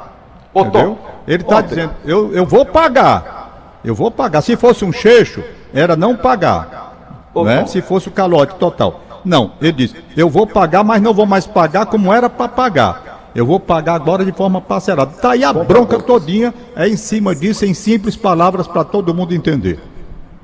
Ô, 0.54 0.60
entendeu? 0.60 0.94
Tom, 0.94 1.10
ele 1.26 1.42
está 1.42 1.60
dizendo, 1.60 1.94
eu, 2.04 2.32
eu 2.32 2.46
vou 2.46 2.64
pagar. 2.64 3.80
Eu 3.84 3.94
vou 3.94 4.10
pagar. 4.10 4.42
Se 4.42 4.56
fosse 4.56 4.84
um 4.84 4.92
cheixo, 4.92 5.42
era 5.74 5.96
não 5.96 6.16
pagar. 6.16 7.30
Ô, 7.34 7.44
né? 7.44 7.66
Se 7.66 7.82
fosse 7.82 8.08
o 8.08 8.12
calote 8.12 8.54
total. 8.56 9.02
Não, 9.24 9.52
ele 9.60 9.72
disse, 9.72 9.96
eu 10.16 10.28
vou 10.28 10.46
pagar, 10.46 10.84
mas 10.84 11.02
não 11.02 11.12
vou 11.12 11.26
mais 11.26 11.46
pagar 11.46 11.86
como 11.86 12.12
era 12.12 12.30
para 12.30 12.48
pagar. 12.48 13.07
Eu 13.34 13.46
vou 13.46 13.60
pagar 13.60 13.94
agora 13.94 14.24
de 14.24 14.32
forma 14.32 14.60
parcelada. 14.60 15.12
Está 15.12 15.32
aí 15.32 15.44
a 15.44 15.52
bronca 15.52 15.98
todinha, 15.98 16.54
é 16.74 16.88
em 16.88 16.96
cima 16.96 17.34
disso, 17.34 17.64
em 17.64 17.74
simples 17.74 18.16
palavras 18.16 18.66
para 18.66 18.84
todo 18.84 19.14
mundo 19.14 19.34
entender. 19.34 19.78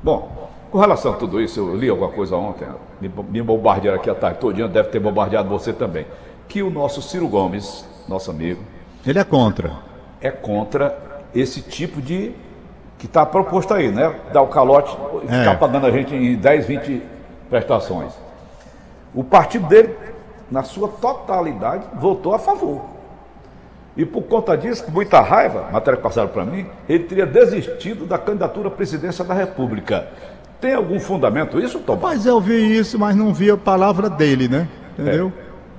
Bom, 0.02 0.50
com 0.70 0.78
relação 0.78 1.12
a 1.12 1.16
tudo 1.16 1.40
isso, 1.40 1.60
eu 1.60 1.76
li 1.76 1.88
alguma 1.88 2.10
coisa 2.10 2.36
ontem, 2.36 2.66
me, 3.00 3.08
me 3.30 3.40
bombardearam 3.40 3.98
aqui 3.98 4.10
a 4.10 4.14
tarde 4.14 4.38
todinha, 4.40 4.68
deve 4.68 4.88
ter 4.88 4.98
bombardeado 4.98 5.48
você 5.48 5.72
também. 5.72 6.06
Que 6.48 6.62
o 6.62 6.70
nosso 6.70 7.00
Ciro 7.00 7.28
Gomes, 7.28 7.84
nosso 8.08 8.30
amigo. 8.30 8.60
Ele 9.06 9.18
é 9.18 9.24
contra. 9.24 9.72
É 10.20 10.30
contra 10.30 11.22
esse 11.34 11.60
tipo 11.62 12.02
de. 12.02 12.32
que 12.98 13.06
está 13.06 13.24
proposto 13.24 13.72
aí, 13.72 13.90
né? 13.90 14.14
Dar 14.32 14.42
o 14.42 14.48
calote, 14.48 14.96
é. 15.28 15.38
ficar 15.38 15.58
pagando 15.58 15.86
a 15.86 15.90
gente 15.90 16.14
em 16.14 16.36
10, 16.36 16.66
20 16.66 17.02
prestações. 17.48 18.12
O 19.14 19.22
partido 19.22 19.66
dele, 19.68 19.94
na 20.50 20.62
sua 20.62 20.88
totalidade, 20.88 21.84
votou 21.94 22.34
a 22.34 22.38
favor. 22.38 22.82
E 23.96 24.04
por 24.04 24.22
conta 24.22 24.56
disso, 24.56 24.84
com 24.84 24.90
muita 24.90 25.20
raiva, 25.20 25.68
matéria 25.70 25.96
que 25.96 26.02
passaram 26.02 26.28
para 26.28 26.44
mim, 26.44 26.66
ele 26.88 27.04
teria 27.04 27.26
desistido 27.26 28.06
da 28.06 28.18
candidatura 28.18 28.68
à 28.68 28.70
presidência 28.70 29.24
da 29.24 29.34
República. 29.34 30.08
Tem 30.60 30.74
algum 30.74 30.98
fundamento 30.98 31.60
isso, 31.60 31.78
Tom? 31.80 31.98
Mas 32.02 32.26
eu 32.26 32.40
vi 32.40 32.76
isso, 32.76 32.98
mas 32.98 33.14
não 33.14 33.32
vi 33.32 33.50
a 33.50 33.56
palavra 33.56 34.10
dele, 34.10 34.48
né? 34.48 34.68
Entendeu? 34.98 35.32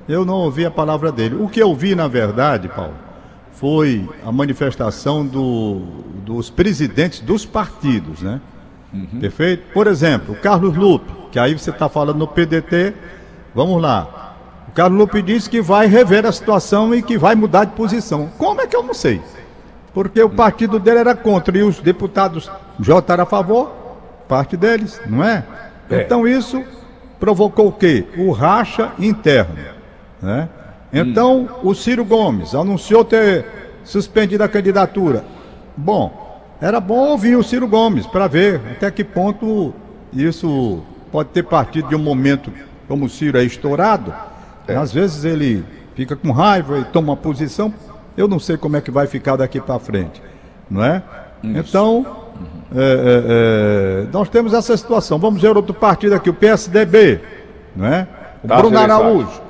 É. 0.08 0.14
Eu 0.14 0.24
não 0.24 0.36
ouvi 0.36 0.66
a 0.66 0.72
palavra 0.72 1.12
dele. 1.12 1.36
O 1.36 1.50
que 1.50 1.60
eu 1.60 1.74
vi, 1.74 1.96
na 1.96 2.08
verdade, 2.08 2.70
Paulo, 2.70 2.94
foi 3.54 4.08
a 4.24 4.32
manifestação 4.32 5.26
do, 5.26 5.80
dos 6.24 6.50
presidentes 6.50 7.20
dos 7.20 7.46
partidos, 7.46 8.22
né? 8.22 8.40
Uhum. 8.94 9.20
Perfeito? 9.20 9.64
Por 9.74 9.88
exemplo, 9.88 10.36
o 10.36 10.38
Carlos 10.38 10.76
Lupe, 10.76 11.12
que 11.32 11.40
aí 11.40 11.58
você 11.58 11.70
está 11.70 11.90
falando 11.90 12.18
no 12.18 12.28
PDT, 12.28 12.94
vamos 13.54 13.82
lá. 13.82 14.25
Carlos 14.76 15.00
Lupe 15.00 15.22
disse 15.22 15.50
que 15.50 15.62
vai 15.62 15.88
rever 15.88 16.26
a 16.26 16.32
situação 16.34 16.94
e 16.94 17.02
que 17.02 17.18
vai 17.18 17.34
mudar 17.34 17.64
de 17.64 17.72
posição. 17.72 18.30
Como 18.38 18.60
é 18.60 18.68
que 18.68 18.76
eu 18.76 18.84
não 18.84 18.94
sei? 18.94 19.22
Porque 19.94 20.22
o 20.22 20.30
partido 20.30 20.78
dele 20.78 21.00
era 21.00 21.16
contra 21.16 21.58
e 21.58 21.64
os 21.64 21.80
deputados 21.80 22.52
votaram 22.78 23.24
a 23.24 23.26
favor, 23.26 23.72
parte 24.28 24.58
deles, 24.58 25.00
não 25.08 25.24
é? 25.24 25.46
é. 25.90 26.02
Então 26.02 26.28
isso 26.28 26.62
provocou 27.18 27.70
o 27.70 27.72
quê? 27.72 28.06
O 28.18 28.32
racha 28.32 28.92
interno, 29.00 29.56
né? 30.22 30.50
Então, 30.92 31.50
o 31.62 31.74
Ciro 31.74 32.06
Gomes 32.06 32.56
anunciou 32.56 33.04
ter 33.04 33.46
suspendido 33.84 34.44
a 34.44 34.48
candidatura. 34.48 35.26
Bom, 35.76 36.42
era 36.62 36.80
bom 36.80 37.10
ouvir 37.10 37.36
o 37.36 37.44
Ciro 37.44 37.68
Gomes 37.68 38.06
para 38.06 38.28
ver 38.28 38.62
até 38.72 38.90
que 38.90 39.04
ponto 39.04 39.74
isso 40.14 40.82
pode 41.12 41.30
ter 41.30 41.44
partido 41.44 41.90
de 41.90 41.96
um 41.96 42.00
momento 42.00 42.52
como 42.88 43.06
o 43.06 43.10
Ciro 43.10 43.38
é 43.38 43.44
estourado. 43.44 44.14
É. 44.68 44.76
Às 44.76 44.92
vezes 44.92 45.24
ele 45.26 45.64
fica 45.96 46.16
com 46.16 46.32
raiva 46.32 46.80
e 46.80 46.84
toma 46.86 47.14
uma 47.14 47.18
posição. 47.18 47.74
Eu 48.18 48.28
não 48.28 48.40
sei 48.40 48.58
como 48.58 48.78
é 48.78 48.82
que 48.82 48.92
vai 48.92 49.08
ficar 49.08 49.36
daqui 49.36 49.60
para 49.60 49.80
frente, 49.80 50.22
não 50.70 50.84
é? 50.84 51.04
Isso. 51.44 51.60
Então, 51.60 52.06
é, 52.74 52.80
é, 52.80 54.06
é, 54.06 54.08
nós 54.12 54.30
temos 54.30 54.54
essa 54.54 54.76
situação. 54.76 55.20
Vamos 55.20 55.42
ver 55.42 55.56
outro 55.56 55.74
partido 55.74 56.16
aqui, 56.16 56.30
o 56.30 56.34
PSDB, 56.34 57.20
não 57.76 57.86
é? 57.86 58.08
O 58.44 58.48
tá, 58.48 58.58
Bruno 58.58 58.78
Araújo 58.78 59.46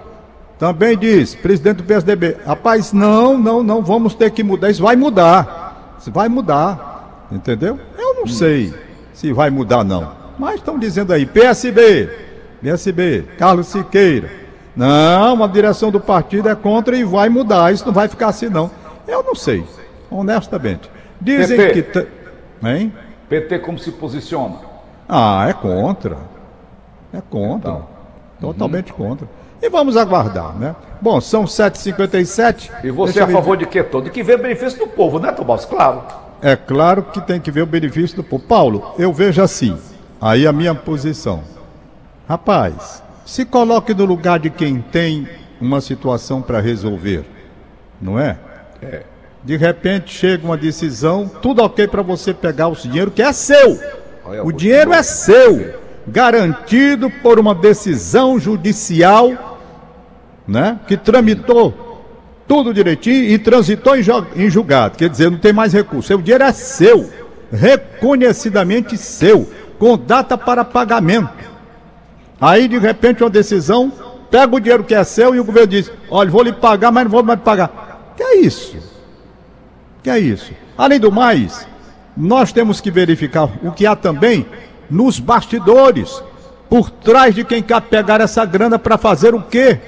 também 0.58 0.98
diz, 0.98 1.36
presidente 1.36 1.78
do 1.78 1.84
PSDB, 1.84 2.38
rapaz, 2.46 2.94
não, 2.94 3.38
não, 3.38 3.62
não, 3.62 3.82
vamos 3.82 4.16
ter 4.16 4.32
que 4.32 4.42
mudar. 4.44 4.70
Isso 4.70 4.82
vai 4.82 4.96
mudar. 4.96 5.96
Isso 6.00 6.12
vai 6.12 6.30
mudar. 6.30 7.28
Entendeu? 7.32 7.80
Eu 7.98 8.16
não 8.16 8.24
hum. 8.24 8.28
sei 8.28 8.74
se 9.14 9.34
vai 9.34 9.50
mudar, 9.50 9.84
não. 9.84 10.14
Mas 10.40 10.56
estão 10.56 10.80
dizendo 10.80 11.12
aí, 11.12 11.26
PSB, 11.26 12.10
PSB, 12.62 13.26
Carlos 13.38 13.68
Siqueira. 13.68 14.45
Não, 14.76 15.44
a 15.44 15.48
direção 15.48 15.90
do 15.90 16.00
partido 16.00 16.50
é 16.50 16.56
contra 16.56 16.96
e 16.98 17.04
vai 17.04 17.30
mudar. 17.30 17.74
Isso 17.74 17.86
não 17.86 17.94
vai 17.94 18.08
ficar 18.08 18.28
assim, 18.28 18.50
não. 18.50 18.70
Eu 19.08 19.24
não 19.24 19.36
sei, 19.36 19.64
honestamente. 20.10 20.90
Dizem 21.22 21.58
PT. 21.58 21.82
que. 22.62 22.68
Hein? 22.68 22.94
PT 23.30 23.60
como 23.60 23.80
se 23.80 23.92
posiciona? 23.92 24.56
Ah, 25.08 25.46
é 25.48 25.54
contra. 25.54 26.18
É 27.14 27.22
contra. 27.30 27.72
Então. 27.72 27.88
Totalmente 28.42 28.92
uhum. 28.92 28.98
contra. 28.98 29.28
E 29.62 29.70
vamos 29.70 29.96
aguardar, 29.96 30.54
né? 30.56 30.76
Bom, 31.02 31.22
são 31.22 31.46
7h57. 31.46 32.70
E 32.84 32.92
você 32.92 33.20
é 33.20 33.24
a 33.24 33.28
favor 33.28 33.56
de 33.56 33.66
quê 33.66 33.84
todo? 33.84 34.10
Que 34.10 34.22
ver 34.22 34.40
o 34.40 34.42
benefício 34.42 34.80
do 34.80 34.88
povo, 34.88 35.20
né, 35.20 35.32
Tomás? 35.32 35.66
Claro. 35.66 36.04
É 36.42 36.56
claro 36.56 37.04
que 37.04 37.22
tem 37.22 37.40
que 37.40 37.50
ver 37.50 37.62
o 37.62 37.66
benefício 37.66 38.18
do 38.18 38.24
povo. 38.24 38.44
Paulo, 38.44 38.94
eu 39.00 39.14
vejo 39.14 39.42
assim, 39.42 39.78
aí 40.20 40.46
a 40.46 40.52
minha 40.52 40.76
posição. 40.76 41.44
Rapaz, 42.28 43.02
se 43.26 43.46
coloque 43.46 43.94
no 43.94 44.06
lugar 44.06 44.40
de 44.40 44.50
quem 44.50 44.80
tem 44.80 45.28
uma 45.60 45.82
situação 45.82 46.42
para 46.42 46.60
resolver, 46.60 47.26
não 48.02 48.20
é? 48.20 48.38
É. 48.82 49.04
De 49.44 49.58
repente 49.58 50.14
chega 50.14 50.46
uma 50.46 50.58
decisão, 50.58 51.30
tudo 51.42 51.64
ok 51.64 51.88
para 51.88 52.02
você 52.02 52.34
pegar 52.34 52.68
o 52.68 52.76
dinheiro 52.76 53.12
que 53.12 53.22
é 53.22 53.32
seu. 53.32 53.80
O 54.44 54.52
dinheiro 54.52 54.92
é 54.92 55.04
seu, 55.04 55.76
garantido 56.08 57.10
por 57.22 57.40
uma 57.40 57.54
decisão 57.54 58.40
judicial 58.40 59.56
né? 60.48 60.80
Que 60.88 60.96
tramitou 60.96 62.04
tudo 62.48 62.74
direitinho 62.74 63.24
e 63.24 63.40
transitou 63.40 63.96
em 63.98 64.50
julgado. 64.50 64.98
Quer 64.98 65.10
dizer, 65.10 65.32
não 65.32 65.38
tem 65.38 65.52
mais 65.52 65.74
recurso. 65.74 66.14
O 66.14 66.22
dinheiro 66.22 66.44
é 66.44 66.52
seu, 66.52 67.10
reconhecidamente 67.52 68.98
seu, 68.98 69.50
com 69.80 69.98
data 69.98 70.38
para 70.38 70.64
pagamento. 70.64 71.30
Aí, 72.40 72.68
de 72.68 72.78
repente, 72.78 73.24
uma 73.24 73.30
decisão, 73.30 73.92
pega 74.30 74.56
o 74.56 74.60
dinheiro 74.60 74.84
que 74.84 74.94
é 74.94 75.04
seu 75.04 75.34
e 75.34 75.40
o 75.40 75.44
governo 75.44 75.68
diz: 75.68 75.92
olha, 76.10 76.30
vou 76.30 76.44
lhe 76.44 76.54
pagar, 76.54 76.92
mas 76.92 77.04
não 77.04 77.12
vou 77.12 77.24
mais 77.24 77.40
pagar. 77.40 78.14
Que 78.16 78.24
é 78.24 78.38
isso? 78.38 78.78
Que 80.04 80.10
é 80.10 80.20
isso? 80.20 80.52
Além 80.78 81.00
do 81.00 81.12
mais, 81.12 81.68
nós 82.16 82.52
temos 82.52 82.80
que 82.82 82.92
verificar 82.92 83.50
o 83.64 83.72
que 83.72 83.86
há 83.86 83.96
também 83.96 84.46
nos 84.90 85.20
bastidores, 85.20 86.22
por 86.70 86.90
trás 86.90 87.34
de 87.34 87.44
quem 87.44 87.62
quer 87.62 87.82
pegar 87.82 88.22
essa 88.22 88.46
grana 88.46 88.78
para 88.78 88.98
fazer 88.98 89.34
o 89.34 89.42
quê? 89.42 89.80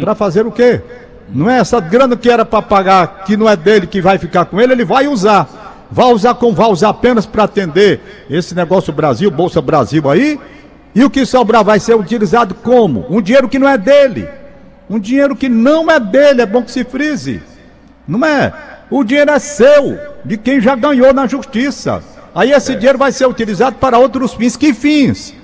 para 0.00 0.14
fazer 0.14 0.46
o 0.46 0.52
quê? 0.52 0.82
Não 1.28 1.48
é 1.48 1.58
essa 1.58 1.80
grana 1.80 2.16
que 2.16 2.28
era 2.28 2.44
para 2.44 2.60
pagar, 2.60 3.24
que 3.24 3.36
não 3.36 3.48
é 3.48 3.56
dele, 3.56 3.86
que 3.86 4.02
vai 4.02 4.18
ficar 4.18 4.44
com 4.44 4.60
ele, 4.60 4.72
ele 4.72 4.84
vai 4.84 5.08
usar. 5.08 5.86
Vai 5.90 6.12
usar 6.12 6.34
como 6.34 6.54
vai 6.54 6.68
usar 6.68 6.90
apenas 6.90 7.26
para 7.26 7.44
atender 7.44 8.00
esse 8.28 8.54
negócio 8.54 8.92
Brasil, 8.92 9.30
Bolsa 9.30 9.60
Brasil 9.60 10.10
aí. 10.10 10.38
E 10.94 11.02
o 11.04 11.10
que 11.10 11.24
sobrar 11.24 11.64
vai 11.64 11.80
ser 11.80 11.94
utilizado 11.94 12.54
como? 12.54 13.06
Um 13.08 13.20
dinheiro 13.20 13.48
que 13.48 13.58
não 13.58 13.68
é 13.68 13.78
dele. 13.78 14.28
Um 14.88 14.98
dinheiro 14.98 15.34
que 15.34 15.48
não 15.48 15.90
é 15.90 15.98
dele, 15.98 16.42
é 16.42 16.46
bom 16.46 16.62
que 16.62 16.70
se 16.70 16.84
frise. 16.84 17.42
Não 18.06 18.24
é? 18.26 18.52
O 18.90 19.02
dinheiro 19.02 19.30
é 19.30 19.38
seu, 19.38 19.98
de 20.24 20.36
quem 20.36 20.60
já 20.60 20.76
ganhou 20.76 21.14
na 21.14 21.26
justiça. 21.26 22.02
Aí 22.34 22.52
esse 22.52 22.72
é. 22.72 22.74
dinheiro 22.74 22.98
vai 22.98 23.10
ser 23.10 23.26
utilizado 23.26 23.76
para 23.76 23.98
outros 23.98 24.34
fins. 24.34 24.56
Que 24.56 24.74
fins? 24.74 25.34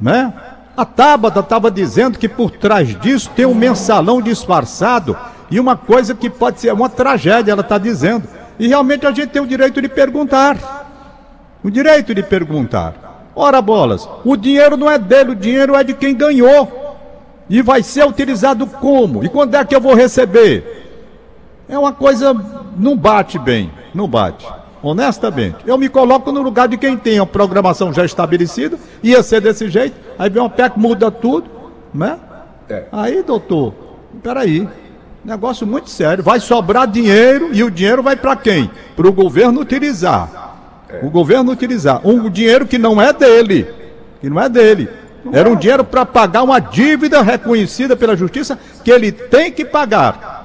Né? 0.00 0.32
A 0.76 0.84
Tabata 0.84 1.40
estava 1.40 1.70
dizendo 1.70 2.18
que 2.18 2.28
por 2.28 2.50
trás 2.50 2.88
disso 3.00 3.30
tem 3.34 3.46
um 3.46 3.54
mensalão 3.54 4.20
disfarçado 4.20 5.16
e 5.50 5.58
uma 5.58 5.76
coisa 5.76 6.14
que 6.14 6.28
pode 6.28 6.60
ser 6.60 6.72
uma 6.72 6.88
tragédia, 6.88 7.52
ela 7.52 7.62
está 7.62 7.78
dizendo. 7.78 8.28
E 8.58 8.68
realmente 8.68 9.06
a 9.06 9.10
gente 9.10 9.30
tem 9.30 9.42
o 9.42 9.46
direito 9.46 9.80
de 9.80 9.88
perguntar. 9.88 10.56
O 11.62 11.70
direito 11.70 12.14
de 12.14 12.22
perguntar. 12.22 13.05
Ora, 13.36 13.60
bolas, 13.60 14.08
o 14.24 14.36
dinheiro 14.36 14.76
não 14.76 14.90
é 14.90 14.98
dele, 14.98 15.32
o 15.32 15.36
dinheiro 15.36 15.76
é 15.76 15.84
de 15.84 15.92
quem 15.92 16.16
ganhou. 16.16 16.96
E 17.48 17.62
vai 17.62 17.82
ser 17.82 18.04
utilizado 18.04 18.66
como? 18.66 19.22
E 19.22 19.28
quando 19.28 19.54
é 19.54 19.64
que 19.64 19.76
eu 19.76 19.80
vou 19.80 19.94
receber? 19.94 20.88
É 21.68 21.78
uma 21.78 21.92
coisa, 21.92 22.34
não 22.76 22.96
bate 22.96 23.38
bem, 23.38 23.70
não 23.94 24.08
bate 24.08 24.46
honestamente. 24.82 25.56
Eu 25.66 25.76
me 25.76 25.88
coloco 25.88 26.30
no 26.30 26.40
lugar 26.40 26.68
de 26.68 26.76
quem 26.76 26.96
tem 26.96 27.18
a 27.18 27.26
programação 27.26 27.92
já 27.92 28.04
estabelecida, 28.04 28.78
ia 29.02 29.22
ser 29.22 29.40
desse 29.40 29.68
jeito, 29.68 29.96
aí 30.18 30.30
vem 30.30 30.40
uma 30.40 30.50
PEC, 30.50 30.78
muda 30.78 31.10
tudo, 31.10 31.50
né? 31.92 32.18
É. 32.68 32.84
Aí, 32.92 33.22
doutor, 33.22 33.74
peraí, 34.22 34.68
negócio 35.24 35.66
muito 35.66 35.90
sério, 35.90 36.22
vai 36.22 36.38
sobrar 36.38 36.86
dinheiro 36.86 37.50
e 37.52 37.64
o 37.64 37.70
dinheiro 37.70 38.02
vai 38.02 38.16
para 38.16 38.36
quem? 38.36 38.70
Para 38.94 39.08
o 39.08 39.12
governo 39.12 39.60
utilizar. 39.60 40.45
É. 40.88 41.00
O 41.02 41.10
governo 41.10 41.52
utilizar. 41.52 42.00
Um 42.06 42.28
dinheiro 42.30 42.66
que 42.66 42.78
não 42.78 43.00
é 43.00 43.12
dele, 43.12 43.66
que 44.20 44.30
não 44.30 44.40
é 44.40 44.48
dele. 44.48 44.88
Era 45.32 45.48
um 45.48 45.56
dinheiro 45.56 45.84
para 45.84 46.06
pagar 46.06 46.42
uma 46.42 46.60
dívida 46.60 47.20
reconhecida 47.20 47.96
pela 47.96 48.16
justiça 48.16 48.58
que 48.84 48.90
ele 48.90 49.10
tem 49.10 49.50
que 49.50 49.64
pagar. 49.64 50.44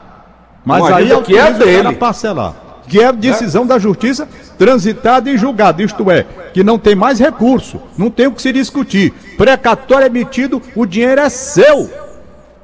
Mas 0.66 0.82
uma 0.82 0.96
aí 0.96 1.12
é 1.12 1.16
o 1.16 1.22
que 1.22 1.38
é 1.38 1.52
dele. 1.52 1.94
parcelar 1.94 2.72
que 2.92 3.00
é 3.00 3.10
decisão 3.14 3.66
da 3.66 3.80
justiça 3.80 4.28
transitada 4.58 5.30
em 5.30 5.38
julgado, 5.38 5.82
isto 5.82 6.12
é, 6.12 6.26
que 6.54 6.62
não 6.62 6.78
tem 6.78 6.94
mais 6.94 7.20
recurso, 7.20 7.80
não 7.98 8.10
tem 8.10 8.28
o 8.28 8.34
que 8.34 8.42
se 8.42 8.52
discutir. 8.52 9.14
Precatório 9.38 10.08
emitido, 10.08 10.62
o 10.76 10.86
dinheiro 10.86 11.22
é 11.22 11.30
seu. 11.30 11.90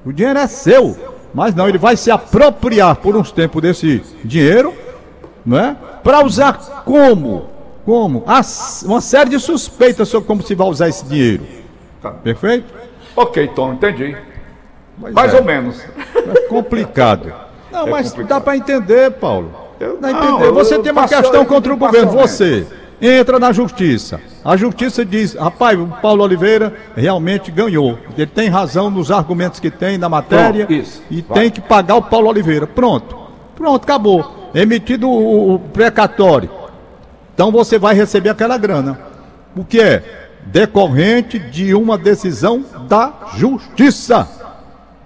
O 0.05 0.11
dinheiro 0.11 0.37
é 0.37 0.45
seu. 0.45 0.97
Mas 1.33 1.55
não, 1.55 1.69
ele 1.69 1.77
vai 1.77 1.95
se 1.95 2.11
apropriar 2.11 2.97
por 2.97 3.15
uns 3.15 3.31
tempos 3.31 3.61
desse 3.61 4.03
dinheiro, 4.21 4.73
não 5.45 5.57
é? 5.57 5.77
Para 6.03 6.25
usar 6.25 6.83
como? 6.83 7.56
Como? 7.87 8.25
uma 8.83 8.99
série 8.99 9.29
de 9.29 9.39
suspeitas 9.39 10.09
sobre 10.09 10.27
como 10.27 10.43
se 10.43 10.53
vai 10.53 10.67
usar 10.67 10.89
esse 10.89 11.05
dinheiro. 11.05 11.45
Tá. 12.01 12.11
Perfeito? 12.11 12.65
Ok, 13.15 13.47
Tom, 13.55 13.75
entendi. 13.75 14.13
Pois 14.99 15.13
Mais 15.13 15.33
é. 15.33 15.37
ou 15.37 15.43
menos. 15.45 15.81
É 16.13 16.41
complicado. 16.49 17.31
Não, 17.71 17.87
é 17.87 17.91
mas 17.91 18.09
complicado. 18.09 18.27
dá 18.27 18.41
para 18.41 18.57
entender, 18.57 19.11
Paulo. 19.11 19.53
Eu, 19.79 19.97
não, 20.01 20.09
entendeu? 20.09 20.53
Você 20.53 20.77
tem 20.79 20.91
uma 20.91 21.07
questão 21.07 21.45
contra 21.45 21.73
o 21.73 21.77
governo, 21.77 22.11
você 22.11 22.67
entra 23.01 23.39
na 23.39 23.53
justiça. 23.53 24.19
A 24.43 24.57
justiça 24.57 25.05
diz, 25.05 25.35
rapaz, 25.35 25.79
o 25.79 25.87
Paulo 25.87 26.25
Oliveira 26.25 26.73
realmente 26.93 27.51
ganhou. 27.51 27.97
Ele 28.17 28.27
tem 28.27 28.49
razão 28.49 28.89
nos 28.89 29.11
argumentos 29.11 29.61
que 29.61 29.71
tem 29.71 29.97
na 29.97 30.09
matéria 30.09 30.65
Pronto, 30.65 30.81
isso, 30.81 31.01
e 31.09 31.21
vai. 31.21 31.39
tem 31.39 31.51
que 31.51 31.61
pagar 31.61 31.95
o 31.95 32.01
Paulo 32.01 32.27
Oliveira. 32.27 32.67
Pronto. 32.67 33.15
Pronto, 33.55 33.81
acabou. 33.81 34.49
Emitido 34.53 35.07
o, 35.09 35.53
o 35.53 35.59
precatório. 35.59 36.66
Então 37.37 37.51
você 37.51 37.77
vai 37.77 37.93
receber 37.93 38.29
aquela 38.29 38.57
grana. 38.57 38.99
O 39.55 39.63
que 39.63 39.79
é? 39.79 40.31
Decorrente 40.47 41.37
de 41.37 41.71
uma 41.75 41.95
decisão 41.95 42.65
da 42.89 43.13
justiça. 43.35 44.27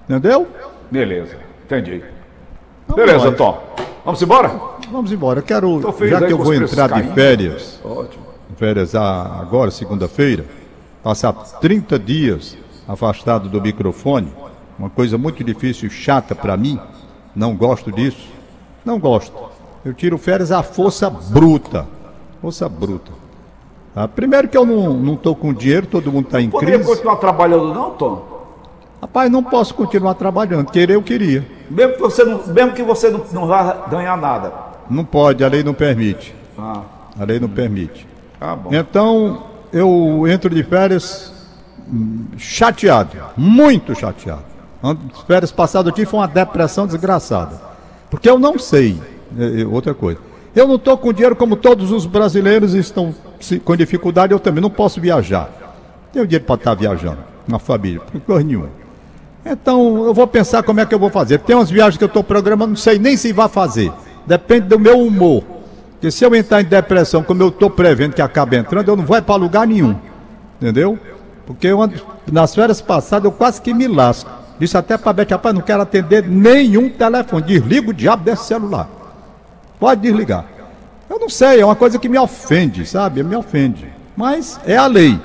Entendeu? 0.05 0.47
Beleza, 0.89 1.35
entendi. 1.65 2.01
Beleza, 2.95 3.33
Tom. 3.33 3.61
Vamos 4.05 4.21
embora? 4.21 4.49
Vamos 4.89 5.11
embora. 5.11 5.41
Quero, 5.41 5.81
já 6.07 6.25
que 6.25 6.31
eu 6.31 6.37
vou 6.37 6.53
entrar 6.53 7.01
de 7.01 7.13
férias, 7.13 7.81
Ótimo. 7.83 8.23
férias 8.55 8.95
agora, 8.95 9.69
segunda-feira, 9.69 10.45
passar 11.03 11.33
30 11.33 11.99
dias 11.99 12.57
afastado 12.87 13.49
do 13.49 13.59
microfone, 13.59 14.31
uma 14.79 14.89
coisa 14.89 15.17
muito 15.17 15.43
difícil 15.43 15.89
e 15.89 15.91
chata 15.91 16.33
para 16.33 16.55
mim, 16.55 16.79
não 17.35 17.57
gosto 17.57 17.91
disso. 17.91 18.29
Não 18.85 18.97
gosto. 18.97 19.37
Eu 19.83 19.93
tiro 19.93 20.17
férias 20.17 20.49
à 20.49 20.63
força 20.63 21.09
bruta. 21.09 21.85
Força 22.41 22.67
bruta. 22.67 23.11
Tá? 23.93 24.07
Primeiro 24.07 24.47
que 24.47 24.57
eu 24.57 24.65
não, 24.65 24.93
não 24.93 25.15
tô 25.15 25.35
com 25.35 25.53
dinheiro, 25.53 25.85
todo 25.85 26.11
mundo 26.11 26.25
está 26.25 26.41
em 26.41 26.49
Poderia 26.49 26.75
crise. 26.75 26.89
continuar 26.89 27.17
trabalhando 27.17 27.73
não, 27.73 27.91
Tom? 27.91 28.31
Rapaz, 29.01 29.31
não 29.31 29.43
posso 29.43 29.73
continuar 29.73 30.13
trabalhando. 30.13 30.71
Querer 30.71 30.95
eu 30.95 31.01
queria. 31.03 31.45
Mesmo 31.69 31.93
que 31.93 31.99
você 32.01 32.23
não, 32.23 32.45
mesmo 32.47 32.71
que 32.73 32.83
você 32.83 33.09
não, 33.09 33.21
não 33.33 33.47
vá 33.47 33.85
ganhar 33.89 34.15
nada. 34.17 34.51
Não 34.89 35.03
pode, 35.03 35.43
a 35.43 35.47
lei 35.47 35.63
não 35.63 35.73
permite. 35.73 36.33
Ah, 36.57 36.81
A 37.19 37.23
lei 37.25 37.39
não 37.39 37.49
permite. 37.49 38.07
tá 38.39 38.55
bom. 38.55 38.69
Então, 38.73 39.43
eu 39.73 40.25
entro 40.27 40.53
de 40.53 40.63
férias 40.63 41.33
hum, 41.91 42.25
chateado, 42.37 43.17
muito 43.35 43.95
chateado. 43.95 44.43
As 44.83 45.21
férias 45.27 45.51
passadas 45.51 45.89
eu 45.89 45.95
tive 45.95 46.07
foi 46.09 46.19
uma 46.19 46.27
depressão 46.27 46.85
desgraçada. 46.87 47.59
Porque 48.09 48.29
eu 48.29 48.37
não 48.37 48.59
sei, 48.59 48.99
é, 49.37 49.61
é, 49.61 49.65
outra 49.65 49.93
coisa. 49.93 50.19
Eu 50.55 50.67
não 50.67 50.75
estou 50.75 50.97
com 50.97 51.13
dinheiro 51.13 51.35
como 51.35 51.55
todos 51.55 51.91
os 51.91 52.05
brasileiros 52.05 52.73
estão 52.73 53.13
com 53.63 53.75
dificuldade, 53.75 54.33
eu 54.33 54.39
também 54.39 54.61
não 54.61 54.69
posso 54.69 54.99
viajar. 54.99 55.49
Tenho 56.11 56.27
dinheiro 56.27 56.45
para 56.45 56.55
estar 56.55 56.73
viajando, 56.75 57.19
na 57.47 57.57
família, 57.57 58.01
por 58.01 58.19
coisa 58.21 58.43
nenhuma. 58.43 58.69
Então, 59.45 60.05
eu 60.05 60.13
vou 60.13 60.27
pensar 60.27 60.61
como 60.61 60.79
é 60.79 60.85
que 60.85 60.93
eu 60.93 60.99
vou 60.99 61.09
fazer. 61.09 61.39
Tem 61.39 61.55
umas 61.55 61.69
viagens 61.69 61.97
que 61.97 62.03
eu 62.03 62.07
estou 62.07 62.23
programando, 62.23 62.71
não 62.71 62.75
sei 62.75 62.99
nem 62.99 63.17
se 63.17 63.31
vai 63.31 63.47
fazer. 63.47 63.91
Depende 64.25 64.67
do 64.67 64.77
meu 64.77 64.99
humor. 64.99 65.43
Porque 65.93 66.11
se 66.11 66.23
eu 66.23 66.35
entrar 66.35 66.61
em 66.61 66.65
depressão, 66.65 67.23
como 67.23 67.41
eu 67.41 67.47
estou 67.47 67.69
prevendo 67.69 68.13
que 68.13 68.21
acaba 68.21 68.55
entrando, 68.55 68.87
eu 68.87 68.95
não 68.95 69.05
vou 69.05 69.21
para 69.21 69.35
lugar 69.35 69.65
nenhum. 69.65 69.95
Entendeu? 70.59 70.99
Porque 71.45 71.67
eu 71.67 71.79
nas 72.31 72.53
férias 72.53 72.81
passadas 72.81 73.25
eu 73.25 73.31
quase 73.31 73.61
que 73.61 73.73
me 73.73 73.87
lasco. 73.87 74.29
Disse 74.59 74.77
até 74.77 74.97
para 74.97 75.13
Bete, 75.13 75.33
rapaz, 75.33 75.55
não 75.55 75.61
quero 75.61 75.81
atender 75.81 76.27
nenhum 76.27 76.89
telefone. 76.89 77.43
Desliga 77.43 77.89
o 77.89 77.93
diabo 77.93 78.23
desse 78.23 78.45
celular. 78.45 79.00
Pode 79.81 80.01
desligar. 80.01 80.45
Eu 81.09 81.17
não 81.17 81.27
sei, 81.27 81.59
é 81.59 81.65
uma 81.65 81.75
coisa 81.75 81.97
que 81.97 82.07
me 82.07 82.19
ofende, 82.19 82.85
sabe? 82.85 83.23
Me 83.23 83.35
ofende. 83.35 83.91
Mas 84.15 84.59
é 84.63 84.77
a 84.77 84.85
lei. 84.85 85.19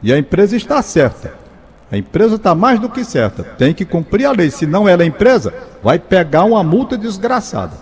E 0.00 0.12
a 0.12 0.16
empresa 0.16 0.56
está 0.56 0.80
certa. 0.80 1.34
A 1.90 1.96
empresa 1.96 2.36
está 2.36 2.54
mais 2.54 2.78
do 2.78 2.88
que 2.88 3.02
certa. 3.02 3.42
Tem 3.42 3.74
que 3.74 3.84
cumprir 3.84 4.26
a 4.26 4.30
lei. 4.30 4.48
Se 4.48 4.64
não 4.64 4.88
ela 4.88 5.02
é 5.02 5.06
empresa, 5.06 5.52
vai 5.82 5.98
pegar 5.98 6.44
uma 6.44 6.62
multa 6.62 6.96
desgraçada. 6.96 7.72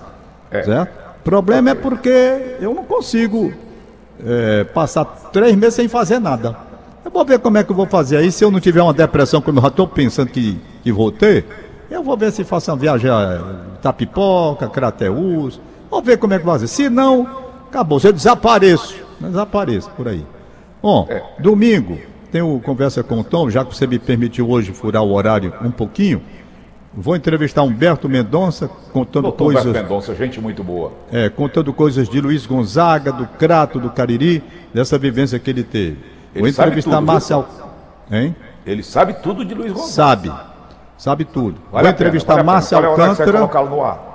Certo? 0.51 0.89
O 1.21 1.23
problema 1.23 1.71
é 1.71 1.75
porque 1.75 2.57
eu 2.59 2.73
não 2.73 2.85
consigo 2.85 3.53
é, 4.25 4.65
passar 4.65 5.05
três 5.31 5.55
meses 5.55 5.75
sem 5.75 5.89
fazer 5.89 6.19
nada. 6.19 6.57
Eu 7.05 7.11
vou 7.11 7.23
ver 7.23 7.39
como 7.39 7.59
é 7.59 7.63
que 7.63 7.71
eu 7.71 7.77
vou 7.77 7.87
fazer 7.87 8.17
aí. 8.17 8.33
Se 8.33 8.43
eu 8.43 8.51
não 8.51 8.61
tiver 8.61 8.81
uma 8.81 8.95
depressão, 8.95 9.43
como 9.43 9.59
eu 9.59 9.63
já 9.63 9.69
estou 9.69 9.87
pensando 9.87 10.31
que, 10.31 10.59
que 10.83 10.91
vou 10.91 11.13
ter, 11.13 11.45
eu 11.91 12.03
vou 12.03 12.17
ver 12.17 12.33
se 12.33 12.45
faço 12.45 12.71
uma 12.71 12.79
viagem 12.79 13.11
a 13.11 13.43
Tapipoca, 13.83 14.71
Crateús. 14.71 15.61
Vamos 15.91 16.07
ver 16.07 16.19
como 16.19 16.35
é 16.35 16.39
que 16.39 16.45
vai 16.45 16.59
ser. 16.59 16.67
Se 16.67 16.89
não, 16.89 17.27
acabou. 17.69 17.99
Se 17.99 18.09
eu 18.09 18.13
desapareço, 18.13 18.97
desapareço 19.21 19.91
por 19.91 20.09
aí. 20.09 20.25
Bom, 20.83 21.07
é. 21.09 21.23
domingo 21.41 21.99
Tenho 22.31 22.61
Conversa 22.61 23.03
com 23.03 23.21
o 23.21 23.25
Tom, 23.25 23.49
já 23.49 23.65
que 23.65 23.75
você 23.75 23.87
me 23.87 23.99
permitiu 23.99 24.51
hoje 24.51 24.73
furar 24.73 25.03
o 25.03 25.13
horário 25.13 25.53
um 25.63 25.71
pouquinho. 25.71 26.21
Vou 26.93 27.15
entrevistar 27.15 27.63
Humberto 27.63 28.09
Mendonça, 28.09 28.69
contando 28.93 29.25
Doutor 29.25 29.45
coisas. 29.45 29.67
Humberto 29.67 29.89
Mendonça, 29.89 30.15
gente 30.15 30.41
muito 30.41 30.63
boa. 30.63 30.93
É, 31.13 31.29
contando 31.29 31.73
coisas 31.73 32.09
de 32.09 32.21
Luiz 32.21 32.45
Gonzaga, 32.45 33.13
do 33.13 33.27
Crato, 33.27 33.79
do 33.79 33.91
Cariri, 33.91 34.43
dessa 34.75 34.99
vivência 34.99 35.39
que 35.39 35.49
ele 35.49 35.63
teve. 35.63 35.99
Ele 36.35 36.41
Vou 36.41 36.49
entrevistar 36.49 36.97
tudo, 36.97 37.07
Marcel. 37.07 37.47
Hein? 38.11 38.35
Ele 38.67 38.83
sabe 38.83 39.15
tudo 39.15 39.45
de 39.45 39.55
Luiz 39.55 39.73
Gonzaga. 39.73 40.29
Sabe. 40.29 40.49
Sabe 40.99 41.25
tudo. 41.25 41.57
Vale 41.71 41.85
Vou 41.85 41.93
entrevistar 41.93 42.35
pena, 42.35 42.45
vale 42.45 42.57
Marcel 42.57 42.79
Alcântara. 42.79 43.39
É 43.39 43.47
vale 43.47 44.08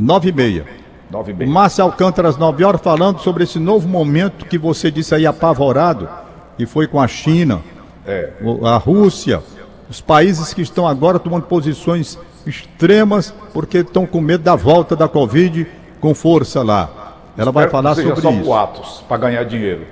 9 0.00 0.28
e 0.28 0.32
meia. 0.32 0.64
9 1.10 1.32
e 1.32 1.34
meia. 1.34 1.50
O 1.50 1.52
Márcio 1.52 1.84
Alcântara, 1.84 2.28
às 2.28 2.36
9 2.36 2.64
horas, 2.64 2.80
falando 2.80 3.20
sobre 3.20 3.44
esse 3.44 3.58
novo 3.58 3.88
momento 3.88 4.46
que 4.46 4.58
você 4.58 4.90
disse 4.90 5.14
aí 5.14 5.26
apavorado, 5.26 6.08
que 6.56 6.66
foi 6.66 6.86
com 6.86 7.00
a 7.00 7.08
China, 7.08 7.60
é. 8.06 8.32
a 8.64 8.76
Rússia, 8.76 9.42
os 9.88 10.00
países 10.00 10.52
que 10.52 10.62
estão 10.62 10.86
agora 10.86 11.18
tomando 11.18 11.44
posições 11.44 12.18
extremas 12.46 13.34
porque 13.52 13.78
estão 13.78 14.06
com 14.06 14.20
medo 14.20 14.44
da 14.44 14.54
volta 14.54 14.94
da 14.94 15.08
Covid 15.08 15.66
com 16.00 16.14
força 16.14 16.62
lá. 16.62 16.90
Ela 17.36 17.50
vai 17.50 17.68
falar 17.68 17.90
que 17.90 17.96
seja 17.96 18.08
sobre 18.08 18.22
só 18.22 18.30
isso. 18.30 18.44
boatos 18.44 19.04
para 19.08 19.16
ganhar 19.18 19.44
dinheiro. 19.44 19.86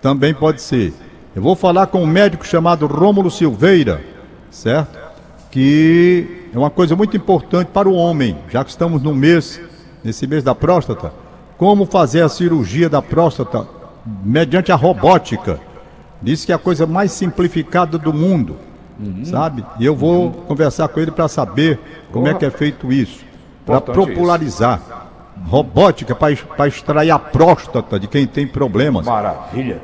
Também 0.00 0.34
pode 0.34 0.60
ser. 0.62 0.92
Eu 1.34 1.42
vou 1.42 1.56
falar 1.56 1.86
com 1.88 2.02
um 2.02 2.06
médico 2.06 2.46
chamado 2.46 2.86
Rômulo 2.86 3.30
Silveira, 3.30 4.00
certo? 4.50 5.03
Que 5.54 6.48
é 6.52 6.58
uma 6.58 6.68
coisa 6.68 6.96
muito 6.96 7.16
importante 7.16 7.68
para 7.68 7.88
o 7.88 7.94
homem, 7.94 8.36
já 8.50 8.64
que 8.64 8.70
estamos 8.70 9.00
no 9.00 9.14
mês, 9.14 9.60
nesse 10.02 10.26
mês 10.26 10.42
da 10.42 10.52
próstata, 10.52 11.12
como 11.56 11.86
fazer 11.86 12.22
a 12.22 12.28
cirurgia 12.28 12.88
da 12.88 13.00
próstata 13.00 13.64
mediante 14.24 14.72
a 14.72 14.74
robótica. 14.74 15.60
Diz 16.20 16.44
que 16.44 16.50
é 16.50 16.56
a 16.56 16.58
coisa 16.58 16.88
mais 16.88 17.12
simplificada 17.12 17.96
do 17.96 18.12
mundo, 18.12 18.56
sabe? 19.22 19.64
E 19.78 19.86
eu 19.86 19.94
vou 19.94 20.32
conversar 20.32 20.88
com 20.88 20.98
ele 20.98 21.12
para 21.12 21.28
saber 21.28 21.78
como 22.10 22.26
é 22.26 22.34
que 22.34 22.44
é 22.44 22.50
feito 22.50 22.92
isso, 22.92 23.24
para 23.64 23.80
popularizar. 23.80 24.80
Robótica 25.46 26.16
para 26.16 26.66
extrair 26.66 27.12
a 27.12 27.18
próstata 27.20 28.00
de 28.00 28.08
quem 28.08 28.26
tem 28.26 28.44
problemas 28.44 29.06
Maravilha. 29.06 29.80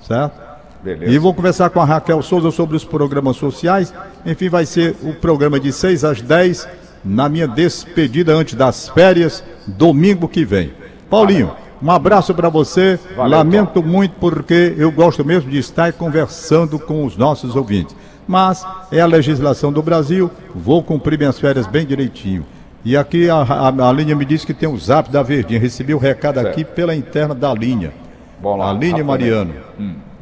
certo? 0.00 0.39
Beleza. 0.82 1.12
E 1.12 1.18
vou 1.18 1.34
conversar 1.34 1.70
com 1.70 1.80
a 1.80 1.84
Raquel 1.84 2.22
Souza 2.22 2.50
sobre 2.50 2.76
os 2.76 2.84
programas 2.84 3.36
sociais. 3.36 3.92
Enfim, 4.24 4.48
vai 4.48 4.64
ser 4.64 4.96
o 5.02 5.12
programa 5.12 5.60
de 5.60 5.72
6 5.72 6.04
às 6.04 6.22
10, 6.22 6.68
na 7.04 7.28
minha 7.28 7.46
despedida 7.46 8.32
antes 8.32 8.54
das 8.54 8.88
férias, 8.88 9.44
domingo 9.66 10.26
que 10.26 10.44
vem. 10.44 10.72
Paulinho, 11.08 11.52
um 11.82 11.90
abraço 11.90 12.34
para 12.34 12.48
você. 12.48 12.98
Valeu, 13.16 13.38
Lamento 13.38 13.82
muito 13.82 14.14
porque 14.18 14.74
eu 14.76 14.90
gosto 14.90 15.24
mesmo 15.24 15.50
de 15.50 15.58
estar 15.58 15.92
conversando 15.92 16.78
com 16.78 17.04
os 17.04 17.16
nossos 17.16 17.56
ouvintes. 17.56 17.94
Mas 18.26 18.64
é 18.92 19.00
a 19.00 19.06
legislação 19.06 19.72
do 19.72 19.82
Brasil, 19.82 20.30
vou 20.54 20.82
cumprir 20.82 21.18
minhas 21.18 21.38
férias 21.38 21.66
bem 21.66 21.84
direitinho. 21.84 22.46
E 22.84 22.96
aqui 22.96 23.28
a, 23.28 23.36
a, 23.36 23.88
a 23.88 23.92
linha 23.92 24.14
me 24.14 24.24
disse 24.24 24.46
que 24.46 24.54
tem 24.54 24.68
o 24.68 24.78
zap 24.78 25.10
da 25.10 25.22
Verdinha. 25.22 25.60
Recebi 25.60 25.92
o 25.94 25.98
recado 25.98 26.36
Certo. 26.36 26.48
aqui 26.48 26.64
pela 26.64 26.94
interna 26.94 27.34
da 27.34 27.52
linha. 27.52 27.92
Bom 28.40 28.56
lá, 28.56 28.70
Aline 28.70 29.02
rapidamente. 29.02 29.06
Mariano. 29.06 29.54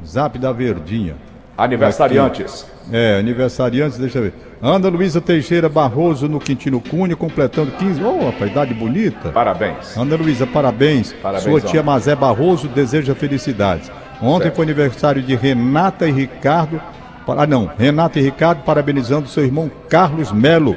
Zap 0.06 0.38
da 0.38 0.52
Verdinha. 0.52 1.16
Aniversariantes. 1.56 2.66
É, 2.92 3.18
aniversariantes, 3.18 3.98
deixa 3.98 4.18
eu 4.18 4.22
ver. 4.22 4.34
Ana 4.62 4.88
Luísa 4.88 5.20
Teixeira 5.20 5.68
Barroso 5.68 6.28
no 6.28 6.38
Quintino 6.40 6.80
Cunha, 6.80 7.14
completando 7.16 7.72
15. 7.72 8.02
Ô, 8.02 8.26
rapaz, 8.26 8.50
idade 8.50 8.74
bonita. 8.74 9.28
Parabéns. 9.30 9.96
Ana 9.96 10.16
Luísa, 10.16 10.46
parabéns. 10.46 11.12
Parabéns, 11.14 11.44
Sua 11.44 11.60
tia. 11.60 11.82
Mazé 11.82 12.14
Barroso 12.14 12.68
deseja 12.68 13.14
felicidades. 13.14 13.90
Ontem 14.22 14.44
Certo. 14.44 14.56
foi 14.56 14.64
aniversário 14.64 15.22
de 15.22 15.34
Renata 15.34 16.08
e 16.08 16.12
Ricardo. 16.12 16.80
Ah, 17.26 17.46
não. 17.46 17.70
Renata 17.78 18.18
e 18.18 18.22
Ricardo 18.22 18.62
parabenizando 18.62 19.28
seu 19.28 19.44
irmão 19.44 19.70
Carlos 19.88 20.32
Melo, 20.32 20.76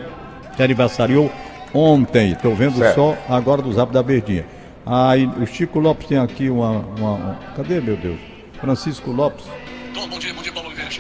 que 0.58 0.62
aniversariou 0.62 1.32
ontem. 1.74 2.32
Estou 2.34 2.54
vendo 2.56 2.78
Certo. 2.78 2.96
só 2.96 3.18
agora 3.30 3.62
do 3.62 3.72
zap 3.72 3.94
da 3.94 4.02
Verdinha. 4.02 4.46
Aí 4.86 5.26
o 5.42 5.46
Chico 5.46 5.80
Lopes 5.80 6.08
tem 6.08 6.18
aqui 6.18 6.50
uma- 6.50 6.84
uma- 7.00 7.38
Cadê, 7.56 7.80
meu 7.80 7.96
Deus? 7.96 8.20
Francisco 8.62 9.12
Lopes. 9.12 9.46
Tom, 9.94 10.08
bom 10.08 10.20
dia, 10.20 10.34
bom 10.34 10.42
dia, 10.42 10.54
Paulo 10.54 10.70
Oliveira. 10.70 10.92